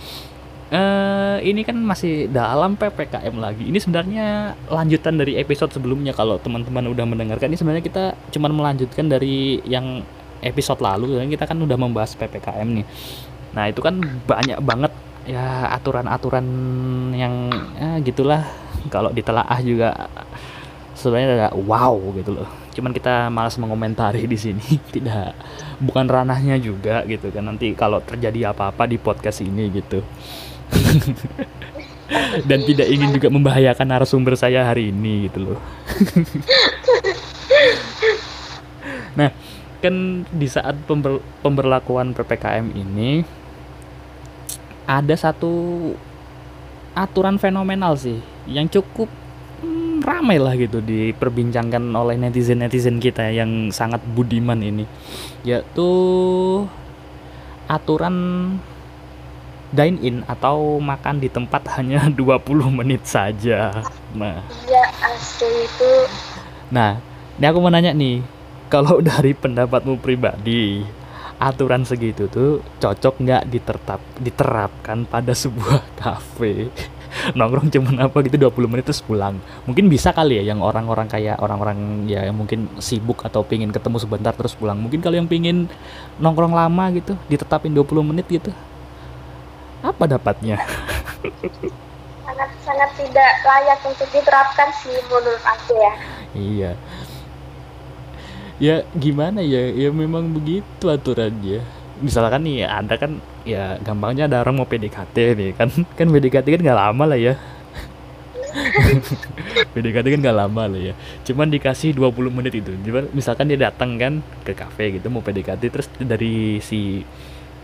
Uh, 0.72 1.36
ini 1.44 1.68
kan 1.68 1.76
masih 1.76 2.32
dalam 2.32 2.80
PPKM 2.80 3.36
lagi. 3.36 3.68
Ini 3.68 3.76
sebenarnya 3.76 4.56
lanjutan 4.72 5.20
dari 5.20 5.36
episode 5.36 5.68
sebelumnya 5.76 6.16
kalau 6.16 6.40
teman-teman 6.40 6.88
udah 6.88 7.04
mendengarkan. 7.04 7.52
Ini 7.52 7.60
sebenarnya 7.60 7.84
kita 7.84 8.16
cuma 8.32 8.48
melanjutkan 8.48 9.12
dari 9.12 9.60
yang 9.68 10.00
episode 10.40 10.80
lalu. 10.80 11.20
Kita 11.28 11.44
kan 11.44 11.60
udah 11.60 11.76
membahas 11.76 12.16
PPKM 12.16 12.72
nih. 12.72 12.88
Nah 13.52 13.68
itu 13.68 13.84
kan 13.84 14.00
banyak 14.24 14.64
banget 14.64 14.96
ya 15.32 15.72
aturan-aturan 15.72 16.46
yang 17.16 17.48
ya 17.80 17.90
gitulah. 18.04 18.44
Kalau 18.92 19.14
ditelaah 19.16 19.60
juga 19.64 20.12
sebenarnya 20.92 21.28
ada 21.32 21.50
wow 21.56 21.96
gitu 22.20 22.36
loh. 22.36 22.50
Cuman 22.76 22.92
kita 22.92 23.32
malas 23.32 23.56
mengomentari 23.56 24.28
di 24.28 24.36
sini. 24.36 24.64
Tidak 24.96 25.32
bukan 25.80 26.06
ranahnya 26.12 26.60
juga 26.60 27.08
gitu 27.08 27.32
kan. 27.32 27.48
Nanti 27.48 27.72
kalau 27.72 28.04
terjadi 28.04 28.52
apa-apa 28.52 28.84
di 28.92 29.00
podcast 29.00 29.40
ini 29.40 29.72
gitu. 29.72 30.04
dan 32.50 32.60
tidak 32.68 32.92
ingin 32.92 33.16
juga 33.16 33.32
membahayakan 33.32 33.88
narasumber 33.88 34.36
saya 34.36 34.68
hari 34.68 34.92
ini 34.92 35.32
gitu 35.32 35.52
loh. 35.52 35.60
nah, 39.20 39.32
kan 39.80 40.28
di 40.28 40.48
saat 40.48 40.76
pember 40.88 41.24
pemberlakuan 41.40 42.12
PPKM 42.12 42.68
ini 42.76 43.24
ada 44.92 45.16
satu 45.16 45.52
aturan 46.92 47.40
fenomenal 47.40 47.96
sih 47.96 48.20
yang 48.44 48.68
cukup 48.68 49.08
hmm, 49.64 50.04
ramai 50.04 50.36
lah 50.36 50.60
gitu 50.60 50.84
diperbincangkan 50.84 51.80
oleh 51.96 52.20
netizen-netizen 52.20 53.00
kita 53.00 53.32
yang 53.32 53.72
sangat 53.72 54.04
budiman 54.04 54.60
ini 54.60 54.84
yaitu 55.48 55.88
aturan 57.72 58.16
dine 59.72 59.98
in 60.04 60.16
atau 60.28 60.84
makan 60.84 61.24
di 61.24 61.32
tempat 61.32 61.64
hanya 61.80 62.12
20 62.12 62.44
menit 62.84 63.08
saja. 63.08 63.72
Nah. 64.12 64.44
Iya, 64.68 64.86
asli 65.00 65.48
itu. 65.64 65.92
Nah, 66.68 67.00
ini 67.40 67.46
aku 67.48 67.58
mau 67.64 67.72
nanya 67.72 67.96
nih, 67.96 68.20
kalau 68.68 69.00
dari 69.16 69.32
pendapatmu 69.32 69.96
pribadi, 70.04 70.84
aturan 71.42 71.82
segitu 71.82 72.30
tuh 72.30 72.62
cocok 72.78 73.18
nggak 73.18 73.44
ditertap 73.50 74.02
diterapkan 74.22 75.10
pada 75.10 75.34
sebuah 75.34 75.82
kafe? 76.00 76.70
nongkrong 77.36 77.68
cuman 77.68 78.08
apa 78.08 78.24
gitu 78.24 78.40
20 78.40 78.72
menit 78.72 78.88
terus 78.88 79.04
pulang 79.04 79.36
mungkin 79.68 79.92
bisa 79.92 80.16
kali 80.16 80.40
ya 80.40 80.48
yang 80.48 80.64
orang-orang 80.64 81.12
kayak 81.12 81.44
orang-orang 81.44 82.08
ya 82.08 82.24
yang 82.24 82.40
mungkin 82.40 82.72
sibuk 82.80 83.20
atau 83.28 83.44
pingin 83.44 83.68
ketemu 83.68 84.00
sebentar 84.00 84.32
terus 84.32 84.56
pulang 84.56 84.80
mungkin 84.80 85.04
kalau 85.04 85.20
yang 85.20 85.28
pingin 85.28 85.68
nongkrong 86.24 86.56
lama 86.56 86.88
gitu 86.96 87.20
ditetapin 87.28 87.76
20 87.76 87.84
menit 88.16 88.32
gitu 88.32 88.56
apa 89.82 90.06
dapatnya? 90.06 90.62
sangat 92.22 92.50
sangat 92.62 92.90
tidak 93.02 93.32
layak 93.42 93.80
untuk 93.82 94.10
diterapkan 94.14 94.70
sih 94.78 94.94
menurut 95.10 95.42
aku 95.42 95.74
ya. 95.74 95.94
Iya. 96.38 96.72
Ya 98.62 98.86
gimana 98.94 99.42
ya? 99.42 99.74
Ya 99.74 99.90
memang 99.90 100.30
begitu 100.30 100.86
aturannya. 100.86 101.66
Misalkan 101.98 102.46
nih 102.46 102.70
ada 102.70 102.94
kan 102.98 103.18
ya 103.42 103.82
gampangnya 103.82 104.30
ada 104.30 104.46
orang 104.46 104.62
mau 104.62 104.70
PDKT 104.70 105.16
nih 105.34 105.52
kan 105.58 105.70
kan 105.98 106.08
PDKT 106.10 106.46
kan 106.58 106.62
nggak 106.62 106.80
lama 106.80 107.04
lah 107.10 107.20
ya. 107.20 107.34
PDKT 109.74 110.06
kan 110.12 110.20
gak 110.20 110.36
lama 110.44 110.68
lah 110.68 110.92
ya 110.92 110.94
Cuman 111.24 111.48
dikasih 111.48 111.96
20 111.96 112.36
menit 112.36 112.52
itu 112.60 112.76
Cuman 112.84 113.08
misalkan 113.16 113.48
dia 113.48 113.56
datang 113.56 113.96
kan 113.96 114.20
ke 114.44 114.52
cafe 114.52 115.00
gitu 115.00 115.08
Mau 115.08 115.24
PDKT 115.24 115.72
Terus 115.72 115.88
dari 116.04 116.60
si 116.60 117.00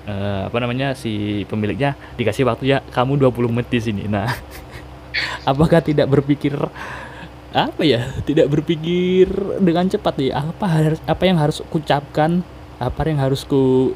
uh, 0.07 0.41
apa 0.47 0.57
namanya 0.63 0.95
si 0.95 1.43
pemiliknya 1.45 1.93
dikasih 2.15 2.47
waktu 2.47 2.63
ya 2.71 2.77
kamu 2.95 3.19
20 3.19 3.53
menit 3.53 3.69
di 3.69 3.79
sini. 3.83 4.03
Nah, 4.07 4.31
apakah 5.51 5.83
tidak 5.83 6.07
berpikir 6.07 6.55
apa 7.55 7.81
ya? 7.83 8.11
Tidak 8.23 8.47
berpikir 8.51 9.27
dengan 9.63 9.87
cepat 9.87 10.15
ya. 10.19 10.43
Apa 10.51 10.65
harus 10.67 10.99
apa 11.07 11.23
yang 11.23 11.37
harus 11.39 11.63
kucapkan? 11.71 12.43
Apa 12.77 13.09
yang 13.09 13.19
harus 13.23 13.41
ku 13.47 13.95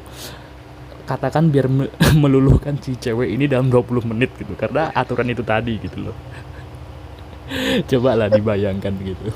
katakan 1.06 1.50
biar 1.50 1.66
me 1.66 1.90
meluluhkan 2.22 2.78
si 2.78 2.94
cewek 2.96 3.34
ini 3.34 3.50
dalam 3.50 3.68
20 3.68 4.06
menit 4.06 4.30
gitu 4.38 4.54
karena 4.54 4.94
aturan 4.94 5.28
itu 5.28 5.42
tadi 5.42 5.76
gitu 5.82 6.08
loh 6.08 6.16
coba 7.90 8.16
lah 8.16 8.28
dibayangkan 8.30 8.94
gitu 9.02 9.28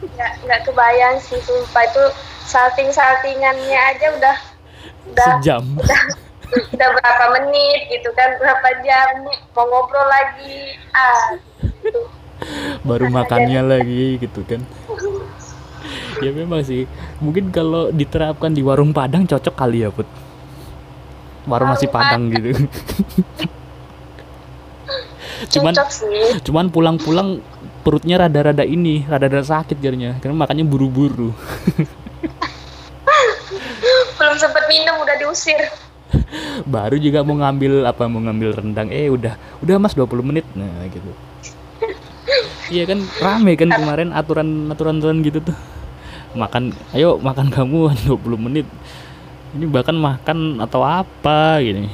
nggak 0.00 0.32
nggak 0.44 0.60
kebayang 0.66 1.16
sih 1.22 1.38
sumpah 1.40 1.84
itu 1.86 2.04
salting 2.44 2.90
saltingannya 2.90 3.80
aja 3.94 4.06
udah 4.18 4.36
udah, 5.14 5.28
sejam 5.38 5.62
udah, 5.80 6.02
udah 6.74 6.88
berapa 7.00 7.24
menit 7.38 7.80
gitu 7.88 8.10
kan 8.18 8.34
berapa 8.42 8.68
jam 8.82 9.24
nih 9.24 9.38
mau 9.54 9.64
ngobrol 9.70 10.06
lagi 10.10 10.74
ah 10.92 11.38
gitu. 11.80 12.19
baru 12.88 13.06
makannya 13.16 13.62
lagi 13.64 14.20
gitu 14.20 14.42
kan. 14.44 14.62
Ya 16.20 16.36
memang 16.36 16.60
sih. 16.60 16.84
Mungkin 17.24 17.48
kalau 17.48 17.88
diterapkan 17.88 18.52
di 18.52 18.60
warung 18.60 18.92
padang 18.92 19.24
cocok 19.24 19.56
kali 19.56 19.80
ya 19.80 19.88
put? 19.88 20.04
Warung 21.48 21.72
nasi 21.72 21.88
padang 21.88 22.28
gitu. 22.28 22.60
Cuman 25.56 25.72
cuman 26.44 26.68
pulang-pulang 26.68 27.40
perutnya 27.80 28.20
rada-rada 28.20 28.68
ini 28.68 29.08
rada-rada 29.08 29.40
sakit 29.40 29.80
jadinya. 29.80 30.20
Karena 30.20 30.44
makannya 30.44 30.68
buru-buru. 30.68 31.32
Belum 34.20 34.36
sempat 34.36 34.68
minum 34.68 35.00
udah 35.00 35.16
diusir. 35.16 35.56
Baru 36.68 37.00
juga 37.00 37.24
mau 37.24 37.40
ngambil 37.40 37.88
apa 37.88 38.04
mau 38.12 38.20
ngambil 38.20 38.60
rendang. 38.60 38.92
Eh 38.92 39.08
udah 39.08 39.40
udah 39.64 39.80
mas 39.80 39.96
20 39.96 40.20
menit. 40.20 40.44
Nah 40.52 40.84
gitu 40.92 41.29
iya 42.70 42.86
kan 42.86 43.02
rame 43.18 43.52
kan 43.58 43.70
kemarin 43.70 44.14
aturan 44.14 44.70
aturan 44.70 45.02
aturan 45.02 45.18
gitu 45.26 45.42
tuh. 45.42 45.56
Makan 46.38 46.70
ayo 46.94 47.18
makan 47.18 47.50
kamu 47.50 47.90
20 48.06 48.46
menit. 48.46 48.66
Ini 49.50 49.66
bahkan 49.66 49.98
makan 49.98 50.62
atau 50.62 50.86
apa 50.86 51.58
gini. 51.58 51.90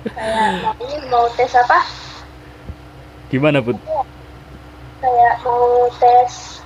Kayak 0.00 0.78
ini 0.80 0.96
mau 1.10 1.26
tes 1.34 1.52
apa? 1.58 1.82
Gimana 3.28 3.58
put? 3.60 3.76
Kayak 5.02 5.34
mau 5.42 5.90
tes 5.98 6.62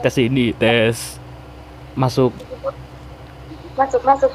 tes 0.00 0.16
ini 0.22 0.54
tes 0.54 1.18
masuk. 1.98 2.30
Masuk 3.74 4.02
masuk. 4.06 4.32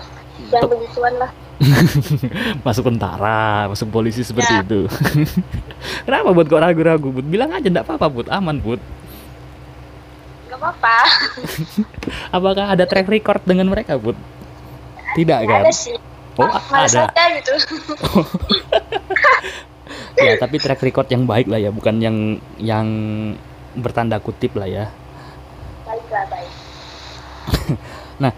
Yang 0.52 0.72
begituan 0.72 1.16
lah 1.20 1.32
masuk 2.66 2.88
tentara 2.88 3.68
masuk 3.68 3.92
polisi 3.92 4.24
seperti 4.24 4.54
ya. 4.60 4.64
itu. 4.64 4.88
Kenapa 6.08 6.32
buat 6.32 6.48
kok 6.48 6.62
ragu-ragu? 6.64 7.12
Bud 7.12 7.28
bilang 7.28 7.52
aja 7.52 7.68
ndak 7.68 7.84
apa-apa 7.88 8.08
bud. 8.08 8.28
Aman 8.32 8.64
bud. 8.64 8.80
Nggak 10.48 10.60
apa-apa. 10.60 10.98
Apakah 12.36 12.66
ada 12.72 12.84
track 12.88 13.08
record 13.12 13.44
dengan 13.44 13.68
mereka 13.68 14.00
bud? 14.00 14.16
Tidak 15.16 15.40
kan? 15.44 15.64
ada 15.68 15.74
sih. 15.74 15.96
Oh 16.40 16.48
ada. 16.48 17.12
aja 17.12 17.26
gitu. 17.36 17.54
Ya 20.20 20.36
tapi 20.40 20.60
track 20.60 20.80
record 20.84 21.08
yang 21.12 21.28
baik 21.28 21.52
lah 21.52 21.60
ya 21.60 21.72
bukan 21.72 22.00
yang 22.00 22.40
yang 22.60 22.88
bertanda 23.76 24.20
kutip 24.24 24.56
lah 24.56 24.68
ya. 24.68 24.86
Baik 25.84 26.08
lah 26.08 26.24
baik. 26.32 26.52
Nah 28.20 28.32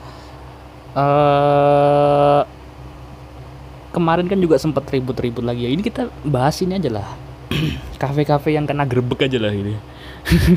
uh, 0.97 2.41
kemarin 3.91 4.25
kan 4.25 4.39
juga 4.39 4.55
sempat 4.57 4.87
ribut-ribut 4.87 5.43
lagi 5.43 5.67
ya. 5.67 5.71
Ini 5.71 5.83
kita 5.83 6.07
bahas 6.23 6.57
ini 6.63 6.79
aja 6.79 6.89
lah. 6.89 7.07
Kafe-kafe 8.01 8.55
yang 8.55 8.65
kena 8.65 8.87
grebek 8.87 9.27
aja 9.27 9.37
lah 9.37 9.51
ini. 9.51 9.75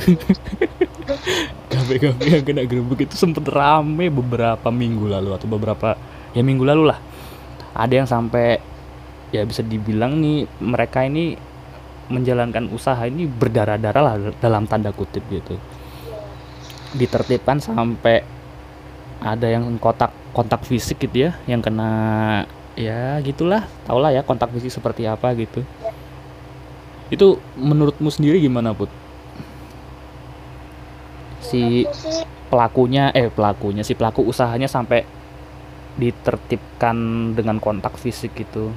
Kafe-kafe 1.72 2.40
yang 2.40 2.44
kena 2.46 2.62
gerbek 2.64 3.10
itu 3.10 3.14
sempet 3.18 3.44
rame 3.50 4.08
beberapa 4.08 4.70
minggu 4.70 5.10
lalu 5.10 5.34
atau 5.34 5.46
beberapa 5.50 5.98
ya 6.32 6.40
minggu 6.40 6.62
lalu 6.62 6.94
lah. 6.94 6.98
Ada 7.74 8.04
yang 8.04 8.08
sampai 8.08 8.62
ya 9.34 9.42
bisa 9.42 9.66
dibilang 9.66 10.22
nih 10.22 10.46
mereka 10.62 11.02
ini 11.02 11.34
menjalankan 12.06 12.70
usaha 12.70 13.00
ini 13.08 13.26
berdarah-darah 13.26 14.02
lah 14.02 14.14
dalam 14.38 14.70
tanda 14.70 14.94
kutip 14.94 15.26
gitu. 15.26 15.58
Ditertibkan 16.94 17.58
sampai 17.58 18.22
ada 19.24 19.50
yang 19.50 19.66
kontak 19.80 20.12
kontak 20.36 20.68
fisik 20.68 21.08
gitu 21.08 21.30
ya 21.30 21.32
yang 21.48 21.64
kena 21.64 22.44
ya 22.74 23.18
gitulah. 23.22 23.66
Tau 23.86 23.98
lah 23.98 24.10
ya 24.10 24.22
kontak 24.26 24.50
fisik 24.54 24.70
seperti 24.70 25.06
apa 25.06 25.34
gitu. 25.34 25.62
Itu 27.10 27.38
menurutmu 27.54 28.10
sendiri 28.10 28.42
gimana 28.42 28.74
put? 28.74 28.90
Si 31.42 31.86
pelakunya 32.50 33.10
eh 33.14 33.30
pelakunya 33.30 33.82
si 33.82 33.98
pelaku 33.98 34.26
usahanya 34.26 34.70
sampai 34.70 35.06
ditertibkan 35.94 37.30
dengan 37.38 37.62
kontak 37.62 37.94
fisik 37.98 38.34
gitu. 38.34 38.74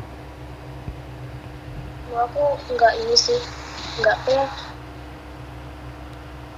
Aku 2.14 2.58
nggak 2.74 2.94
ini 2.98 3.14
sih 3.14 3.38
nggak 4.02 4.18
ya 4.30 4.46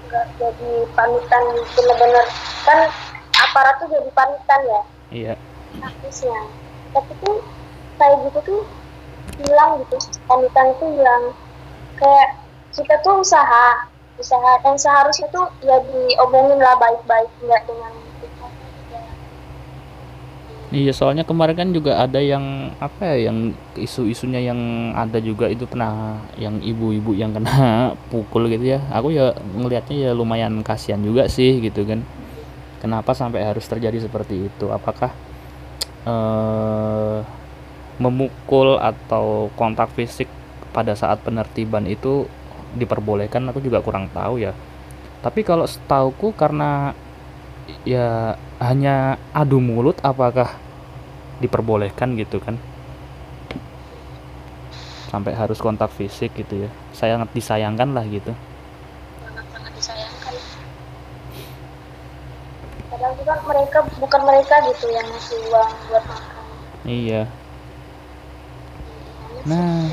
nggak 0.07 0.25
jadi 0.39 0.71
panutan 0.95 1.43
bener-bener. 1.75 2.25
Kan 2.67 2.79
aparat 3.35 3.75
tuh 3.79 3.87
jadi 3.87 4.09
panutan 4.11 4.59
ya? 4.67 4.81
Iya. 5.09 5.33
Praktisnya 5.79 6.39
tapi 6.95 7.11
tuh 7.23 7.37
kayak 7.99 8.17
gitu 8.27 8.39
tuh 8.45 8.61
hilang 9.43 9.81
gitu. 9.85 9.95
Panutan 10.25 10.65
itu 10.73 10.85
hilang. 10.97 11.23
Kayak 11.99 12.29
kita 12.73 12.95
tuh 13.03 13.21
usaha 13.21 13.89
usaha 14.19 14.51
yang 14.67 14.75
seharusnya 14.75 15.27
tuh 15.31 15.47
ya 15.63 15.79
diomongin 15.79 16.59
lah 16.59 16.75
baik-baik 16.75 17.31
nggak 17.39 17.63
dengan 17.63 17.93
Iya 20.69 20.93
soalnya 20.93 21.25
kemarin 21.25 21.57
kan 21.57 21.69
juga 21.73 21.97
ada 21.97 22.21
yang 22.21 22.69
apa 22.77 23.01
ya 23.01 23.33
yang 23.33 23.57
isu-isunya 23.73 24.53
yang 24.53 24.93
ada 24.93 25.17
juga 25.17 25.49
itu 25.49 25.65
pernah 25.65 26.21
yang 26.37 26.61
ibu-ibu 26.61 27.17
yang 27.17 27.33
kena 27.33 27.49
pukul 28.13 28.45
gitu 28.45 28.77
ya. 28.77 28.79
Aku 28.93 29.09
ya 29.09 29.33
ngelihatnya 29.57 29.97
ya 29.97 30.11
lumayan 30.13 30.61
kasihan 30.61 31.01
juga 31.01 31.25
sih 31.25 31.57
gitu 31.57 31.89
kan. 31.89 32.05
Kenapa 32.85 33.17
sampai 33.17 33.49
harus 33.49 33.65
terjadi 33.65 33.97
seperti 33.97 34.45
itu? 34.45 34.69
Apakah 34.69 35.09
eh, 36.07 37.17
memukul 37.99 38.79
atau 38.79 39.51
kontak 39.59 39.91
fisik 39.95 40.27
pada 40.71 40.95
saat 40.95 41.19
penertiban 41.25 41.83
itu 41.89 42.29
diperbolehkan 42.77 43.49
aku 43.49 43.59
juga 43.59 43.83
kurang 43.83 44.07
tahu 44.13 44.39
ya. 44.39 44.53
Tapi 45.19 45.43
kalau 45.43 45.67
setauku 45.67 46.31
karena 46.31 46.95
ya 47.83 48.39
hanya 48.63 49.19
adu 49.35 49.59
mulut 49.59 49.99
apakah 49.99 50.55
diperbolehkan 51.43 52.15
gitu 52.15 52.39
kan? 52.39 52.55
Sampai 55.11 55.33
harus 55.33 55.57
kontak 55.59 55.91
fisik 55.91 56.31
gitu 56.37 56.67
ya. 56.67 56.69
Sangat 56.95 57.27
disayangkan 57.33 57.91
lah 57.91 58.05
gitu 58.07 58.31
sangat 59.49 59.73
disayangkan 59.75 60.35
kadang 62.89 63.13
juga 63.15 63.33
mereka 63.79 63.99
bukan 63.99 64.21
mereka 64.27 64.55
gitu 64.67 64.85
yang 64.91 65.07
ngasih 65.07 65.39
uang 65.47 65.71
buat 65.87 66.03
makan. 66.03 66.43
Iya. 66.83 67.21
Nah 69.47 69.87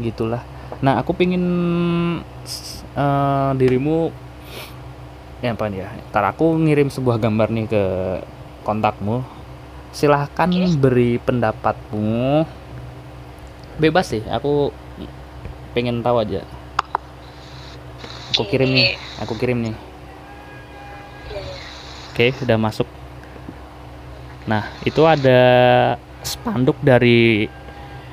gitulah. 0.00 0.42
Nah 0.84 1.00
aku 1.00 1.16
pingin 1.16 1.44
uh, 2.96 3.50
dirimu 3.56 4.12
ya 5.40 5.56
apa 5.56 5.72
ya 5.72 5.88
ntar 6.12 6.36
aku 6.36 6.52
ngirim 6.60 6.92
sebuah 6.92 7.16
gambar 7.16 7.48
nih 7.48 7.66
ke 7.68 7.84
kontakmu. 8.64 9.24
Silahkan 9.96 10.48
okay. 10.52 10.76
beri 10.76 11.12
pendapatmu. 11.16 12.44
Bebas 13.80 14.12
sih 14.12 14.20
aku 14.28 14.68
pengen 15.72 16.04
tahu 16.04 16.20
aja. 16.20 16.44
Aku 18.36 18.44
kirim 18.46 18.70
nih 18.76 19.00
aku 19.18 19.34
kirim 19.40 19.64
nih 19.64 19.89
oke 22.20 22.28
okay, 22.28 22.36
sudah 22.36 22.60
masuk 22.60 22.84
nah 24.44 24.68
itu 24.84 25.00
ada 25.08 25.40
spanduk 26.20 26.76
dari 26.84 27.48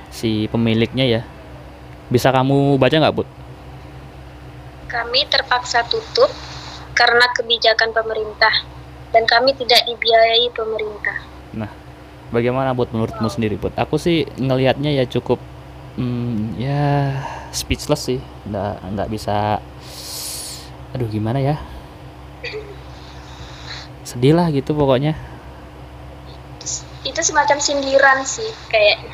si 0.07 0.47
pemiliknya 0.47 1.03
ya 1.03 1.21
bisa 2.07 2.31
kamu 2.31 2.79
baca 2.79 2.95
nggak 2.95 3.15
bud 3.19 3.27
kami 4.87 5.27
terpaksa 5.27 5.83
tutup 5.91 6.31
karena 6.95 7.27
kebijakan 7.35 7.91
pemerintah 7.91 8.63
dan 9.11 9.23
kami 9.29 9.53
tidak 9.55 9.85
dibiayai 9.85 10.49
pemerintah. 10.51 11.17
Nah, 11.55 11.71
bagaimana 12.33 12.73
buat 12.73 12.91
menurutmu 12.91 13.29
sendiri 13.29 13.55
buat? 13.55 13.75
Aku 13.77 14.01
sih 14.01 14.25
ngelihatnya 14.35 14.91
ya 14.97 15.05
cukup 15.05 15.37
hmm, 15.95 16.57
ya 16.57 17.13
speechless 17.53 18.09
sih, 18.09 18.19
nggak 18.49 18.97
nggak 18.97 19.09
bisa. 19.13 19.61
Aduh 20.95 21.07
gimana 21.07 21.37
ya? 21.37 21.61
Sedih 24.17 24.33
lah 24.33 24.49
gitu 24.49 24.73
pokoknya. 24.73 25.13
Itu 27.05 27.21
semacam 27.21 27.61
sindiran 27.61 28.25
sih 28.25 28.49
kayaknya. 28.73 29.13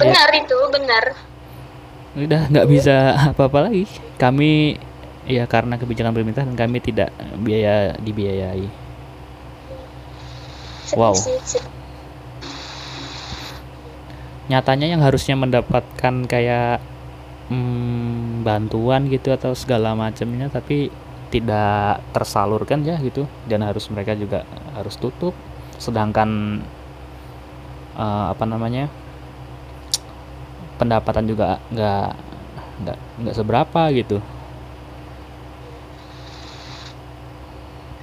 Benar 0.00 0.28
ya. 0.32 0.40
itu, 0.40 0.58
benar 0.72 1.32
udah 2.12 2.52
nggak 2.52 2.68
bisa 2.68 3.16
apa-apa 3.32 3.72
lagi 3.72 3.88
kami 4.20 4.76
ya 5.24 5.48
karena 5.48 5.80
kebijakan 5.80 6.12
pemerintah 6.12 6.44
dan 6.44 6.56
kami 6.58 6.78
tidak 6.84 7.08
biaya 7.40 7.96
dibiayai 7.96 8.68
wow 10.92 11.16
nyatanya 14.52 14.92
yang 14.92 15.00
harusnya 15.00 15.40
mendapatkan 15.40 16.28
kayak 16.28 16.84
hmm, 17.48 18.44
bantuan 18.44 19.08
gitu 19.08 19.32
atau 19.32 19.56
segala 19.56 19.96
macamnya 19.96 20.52
tapi 20.52 20.92
tidak 21.32 22.04
tersalurkan 22.12 22.84
ya 22.84 23.00
gitu. 23.00 23.24
Dan 23.48 23.64
harus 23.64 23.88
mereka 23.88 24.12
juga 24.12 24.44
harus 24.76 25.00
tutup. 25.00 25.32
Sedangkan 25.80 26.60
uh, 27.96 28.30
apa 28.30 28.44
namanya 28.44 28.92
pendapatan 30.76 31.24
juga 31.24 31.56
nggak 31.72 32.08
nggak 32.84 32.98
nggak 33.24 33.36
seberapa 33.36 33.82
gitu. 33.96 34.20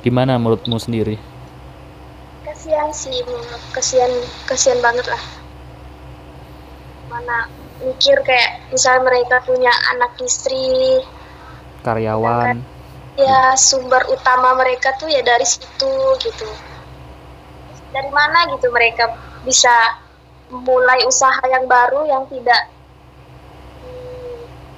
Gimana 0.02 0.42
menurutmu 0.42 0.82
sendiri? 0.82 1.22
Kasihan 2.42 2.90
sih 2.90 3.22
kasihan 3.76 4.12
kasihan 4.50 4.80
banget 4.82 5.06
lah. 5.06 5.24
Mana 7.12 7.52
mikir 7.84 8.20
kayak 8.24 8.72
misal 8.72 9.00
mereka 9.04 9.40
punya 9.44 9.72
anak 9.96 10.20
istri 10.20 11.00
karyawan 11.80 12.60
ya 13.20 13.52
sumber 13.60 14.08
utama 14.08 14.56
mereka 14.56 14.96
tuh 14.96 15.12
ya 15.12 15.20
dari 15.20 15.44
situ 15.44 15.94
gitu. 16.24 16.48
Dari 17.92 18.08
mana 18.16 18.48
gitu 18.56 18.72
mereka 18.72 19.12
bisa 19.44 20.00
mulai 20.50 21.04
usaha 21.04 21.42
yang 21.52 21.68
baru 21.68 22.08
yang 22.08 22.24
tidak 22.32 22.72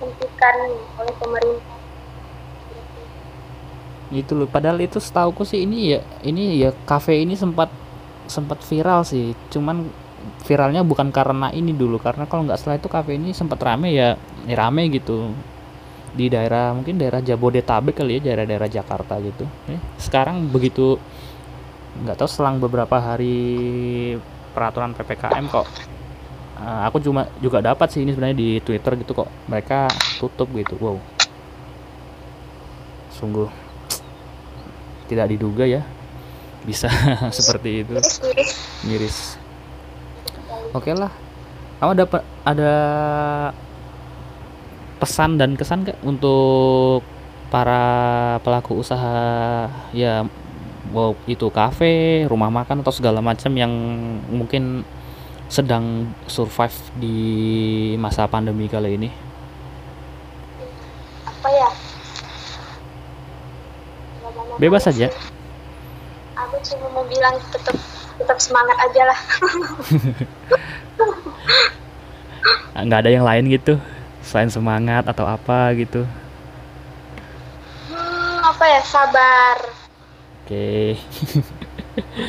dihentikan 0.01 0.56
oleh 0.97 1.13
pemerintah? 1.21 1.75
Itu 4.12 4.34
loh. 4.36 4.49
Padahal 4.49 4.82
itu 4.82 4.97
setauku 4.97 5.45
sih 5.45 5.63
ini 5.63 5.95
ya 5.95 5.99
ini 6.25 6.60
ya 6.60 6.73
kafe 6.89 7.22
ini 7.22 7.38
sempat 7.38 7.70
sempat 8.26 8.65
viral 8.65 9.05
sih. 9.05 9.38
Cuman 9.53 9.86
viralnya 10.49 10.82
bukan 10.82 11.13
karena 11.13 11.53
ini 11.53 11.78
dulu. 11.78 12.01
Karena 12.01 12.26
kalau 12.26 12.49
nggak 12.49 12.57
salah 12.57 12.82
itu 12.82 12.89
kafe 12.89 13.15
ini 13.22 13.32
sempat 13.38 13.61
rame 13.61 13.93
ya, 13.93 14.18
ya 14.49 14.55
rame 14.57 14.89
gitu 14.89 15.30
di 16.12 16.28
daerah 16.28 16.76
mungkin 16.76 16.99
daerah 16.99 17.24
Jabodetabek 17.24 18.03
kali 18.03 18.20
ya 18.20 18.32
daerah-daerah 18.32 18.68
Jakarta 18.68 19.16
gitu. 19.24 19.47
Eh, 19.72 19.80
sekarang 19.95 20.51
begitu 20.51 20.99
nggak 22.03 22.20
tahu 22.20 22.30
selang 22.30 22.59
beberapa 22.59 22.99
hari 22.99 23.36
peraturan 24.51 24.91
ppkm 24.91 25.45
kok. 25.47 25.68
Uh, 26.62 26.86
aku 26.86 27.01
cuma 27.01 27.26
juga 27.41 27.57
dapat 27.57 27.89
sih 27.89 28.05
ini 28.05 28.14
sebenarnya 28.14 28.38
di 28.38 28.49
twitter 28.59 28.99
gitu 28.99 29.24
kok. 29.24 29.30
Mereka 29.47 29.88
tutup 30.20 30.51
gitu 30.51 30.76
wow. 30.78 30.97
Sungguh 33.16 33.47
tidak 35.07 35.28
diduga 35.32 35.68
ya 35.68 35.84
bisa 36.68 36.91
seperti 37.38 37.88
itu. 37.88 37.95
Miris. 38.88 39.39
Oke 40.72 40.91
okay 40.91 40.93
lah. 40.95 41.12
Kamu 41.82 41.91
ada 41.97 42.05
ada 42.45 42.74
pesan 45.02 45.41
dan 45.41 45.58
kesan 45.58 45.82
gak 45.82 45.97
untuk 46.06 47.02
para 47.49 48.38
pelaku 48.45 48.80
usaha 48.80 49.66
ya 49.91 50.30
wow 50.93 51.18
itu 51.26 51.49
kafe 51.49 52.24
rumah 52.30 52.54
makan 52.54 52.86
atau 52.86 52.93
segala 52.93 53.18
macam 53.20 53.49
yang 53.58 53.74
mungkin 54.30 54.86
sedang 55.52 56.08
survive 56.32 56.72
di 56.95 57.18
masa 57.99 58.24
pandemi 58.24 58.72
kali 58.72 58.95
ini? 58.95 59.10
Apa 61.28 61.49
ya? 61.52 61.70
Bebas 64.56 64.88
saja. 64.88 65.12
Aku 66.39 66.56
cuma 66.64 66.88
mau 66.95 67.04
bilang 67.04 67.36
tetap 67.52 67.76
tetap 68.16 68.38
semangat 68.39 68.78
aja 68.80 69.12
lah. 69.12 69.20
Nggak 72.88 72.99
ada 73.04 73.12
yang 73.12 73.28
lain 73.28 73.52
gitu 73.52 73.76
selain 74.22 74.49
semangat 74.49 75.05
atau 75.09 75.26
apa 75.26 75.74
gitu? 75.78 76.05
Hmm, 77.89 78.38
apa 78.45 78.63
ya 78.65 78.82
sabar. 78.86 79.57
Oke. 80.45 80.95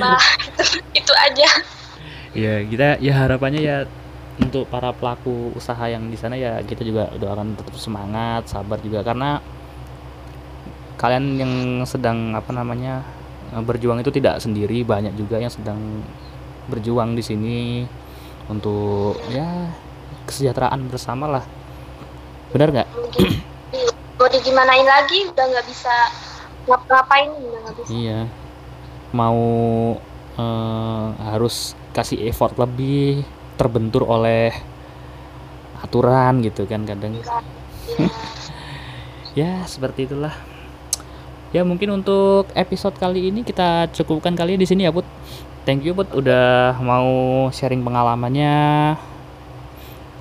Nah, 0.03 0.19
itu, 0.43 0.83
itu 0.91 1.13
aja. 1.15 1.49
Ya 2.35 2.67
kita 2.67 2.99
ya 2.99 3.15
harapannya 3.15 3.63
ya 3.63 3.79
untuk 4.43 4.67
para 4.67 4.91
pelaku 4.91 5.55
usaha 5.55 5.87
yang 5.87 6.11
di 6.11 6.19
sana 6.19 6.35
ya 6.35 6.59
kita 6.67 6.83
juga 6.83 7.15
doakan 7.15 7.55
tetap 7.55 7.79
semangat, 7.79 8.51
sabar 8.51 8.83
juga 8.83 9.07
karena 9.07 9.39
kalian 10.99 11.25
yang 11.39 11.53
sedang 11.87 12.35
apa 12.35 12.51
namanya 12.51 13.07
berjuang 13.63 14.03
itu 14.03 14.11
tidak 14.11 14.43
sendiri 14.43 14.83
banyak 14.83 15.15
juga 15.15 15.39
yang 15.39 15.53
sedang 15.53 15.79
berjuang 16.67 17.15
di 17.15 17.23
sini 17.23 17.59
untuk 18.51 19.19
ya 19.31 19.71
kesejahteraan 20.25 20.91
bersama 20.91 21.39
lah 21.39 21.45
benar 22.53 22.69
nggak? 22.71 22.89
Mau 24.21 24.29
digimanain 24.31 24.87
lagi 24.87 25.27
udah 25.27 25.45
nggak 25.51 25.67
bisa 25.67 25.95
ngapa-ngapain 26.71 27.29
udah 27.33 27.61
nggak 27.67 27.77
bisa. 27.83 27.91
Iya. 27.91 28.21
Mau 29.13 29.43
eh, 30.39 31.07
harus 31.33 31.75
kasih 31.93 32.29
effort 32.29 32.57
lebih 32.57 33.27
terbentur 33.59 34.07
oleh 34.09 34.53
aturan 35.83 36.41
gitu 36.45 36.65
kan 36.69 36.87
kadang. 36.87 37.19
Ya 39.33 39.65
seperti 39.65 40.05
itulah. 40.05 40.37
Ya 41.57 41.65
mungkin 41.65 41.89
untuk 41.97 42.53
episode 42.53 42.97
kali 43.01 43.33
ini 43.33 43.41
kita 43.45 43.89
cukupkan 43.93 44.37
kali 44.37 44.61
di 44.61 44.69
sini 44.69 44.85
ya 44.85 44.93
Put. 44.93 45.09
Thank 45.65 45.89
you 45.89 45.97
Put 45.97 46.13
udah 46.13 46.77
mau 46.85 47.49
sharing 47.49 47.81
pengalamannya. 47.81 48.93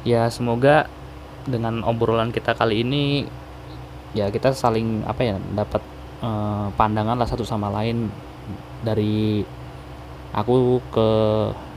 Ya 0.07 0.32
semoga 0.32 0.88
dengan 1.47 1.81
obrolan 1.85 2.29
kita 2.29 2.53
kali 2.53 2.85
ini 2.85 3.25
ya 4.11 4.27
kita 4.27 4.51
saling 4.51 5.07
apa 5.07 5.21
ya 5.23 5.35
dapat 5.55 5.81
eh, 6.21 6.67
pandangan 6.75 7.15
lah 7.17 7.27
satu 7.27 7.47
sama 7.47 7.71
lain 7.71 8.11
dari 8.81 9.45
aku 10.31 10.79
ke 10.91 11.09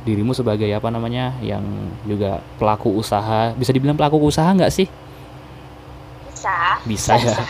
dirimu 0.04 0.36
sebagai 0.36 0.68
apa 0.68 0.92
namanya 0.92 1.32
yang 1.40 1.64
juga 2.04 2.44
pelaku 2.60 2.92
usaha. 2.92 3.56
Bisa 3.56 3.72
dibilang 3.72 3.96
pelaku 3.96 4.20
usaha 4.20 4.46
nggak 4.52 4.72
sih? 4.72 4.86
Bisa. 6.28 6.56
Bisa 6.84 7.12
ya. 7.16 7.38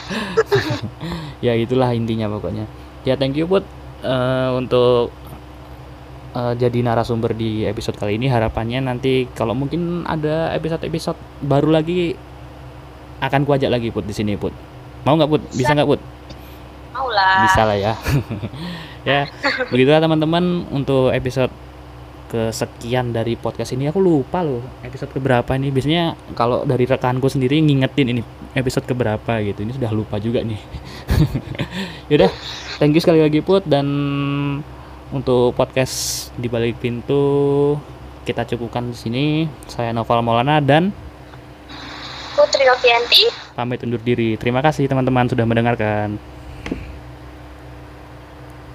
Ya 1.44 1.52
itulah 1.52 1.92
intinya 1.92 2.24
pokoknya. 2.30 2.64
Ya 3.04 3.20
thank 3.20 3.36
you 3.36 3.44
buat 3.44 3.66
eh, 4.00 4.50
untuk 4.54 5.12
eh, 6.34 6.54
jadi 6.58 6.78
narasumber 6.82 7.32
di 7.32 7.64
episode 7.64 7.96
kali 7.96 8.18
ini. 8.18 8.26
Harapannya 8.28 8.82
nanti 8.82 9.30
kalau 9.32 9.54
mungkin 9.54 10.04
ada 10.04 10.50
episode-episode 10.54 11.18
baru 11.42 11.70
lagi 11.70 12.14
akan 13.22 13.46
kuajak 13.46 13.70
lagi 13.70 13.88
put 13.94 14.04
di 14.04 14.12
sini 14.12 14.36
put. 14.36 14.52
Mau 15.06 15.16
nggak 15.16 15.30
put? 15.30 15.42
Bisa 15.54 15.72
nggak 15.72 15.88
put? 15.88 16.00
Mau 16.92 17.08
lah. 17.10 17.48
Bisa 17.48 17.62
lah 17.64 17.76
ya. 17.78 17.94
Ya 19.04 19.28
begitulah 19.68 20.00
teman-teman 20.00 20.64
untuk 20.72 21.12
episode 21.12 21.52
kesekian 22.32 23.12
dari 23.12 23.36
podcast 23.36 23.76
ini. 23.76 23.92
Aku 23.92 24.00
lupa 24.00 24.40
loh 24.40 24.64
episode 24.80 25.12
keberapa 25.12 25.52
nih 25.60 25.68
biasanya 25.68 26.16
kalau 26.32 26.64
dari 26.64 26.88
rekanku 26.88 27.28
sendiri 27.28 27.60
ngingetin 27.60 28.16
ini 28.16 28.24
episode 28.56 28.88
keberapa 28.88 29.44
gitu. 29.44 29.60
Ini 29.60 29.76
sudah 29.76 29.92
lupa 29.92 30.16
juga 30.16 30.40
nih. 30.40 30.56
Yaudah 32.16 32.32
thank 32.80 32.96
you 32.96 33.02
sekali 33.04 33.20
lagi 33.20 33.44
put 33.44 33.68
dan 33.68 33.86
untuk 35.14 35.54
podcast 35.54 36.28
di 36.34 36.50
balik 36.50 36.82
pintu 36.82 37.78
kita 38.26 38.42
cukupkan 38.42 38.90
di 38.90 38.96
sini. 38.98 39.26
Saya 39.70 39.94
Noval 39.94 40.26
Maulana 40.26 40.58
dan 40.58 40.90
Putri 42.34 42.66
Novianti. 42.66 43.30
pamit 43.54 43.78
undur 43.86 44.02
diri. 44.02 44.34
Terima 44.34 44.58
kasih 44.58 44.90
teman-teman 44.90 45.30
sudah 45.30 45.46
mendengarkan 45.46 46.18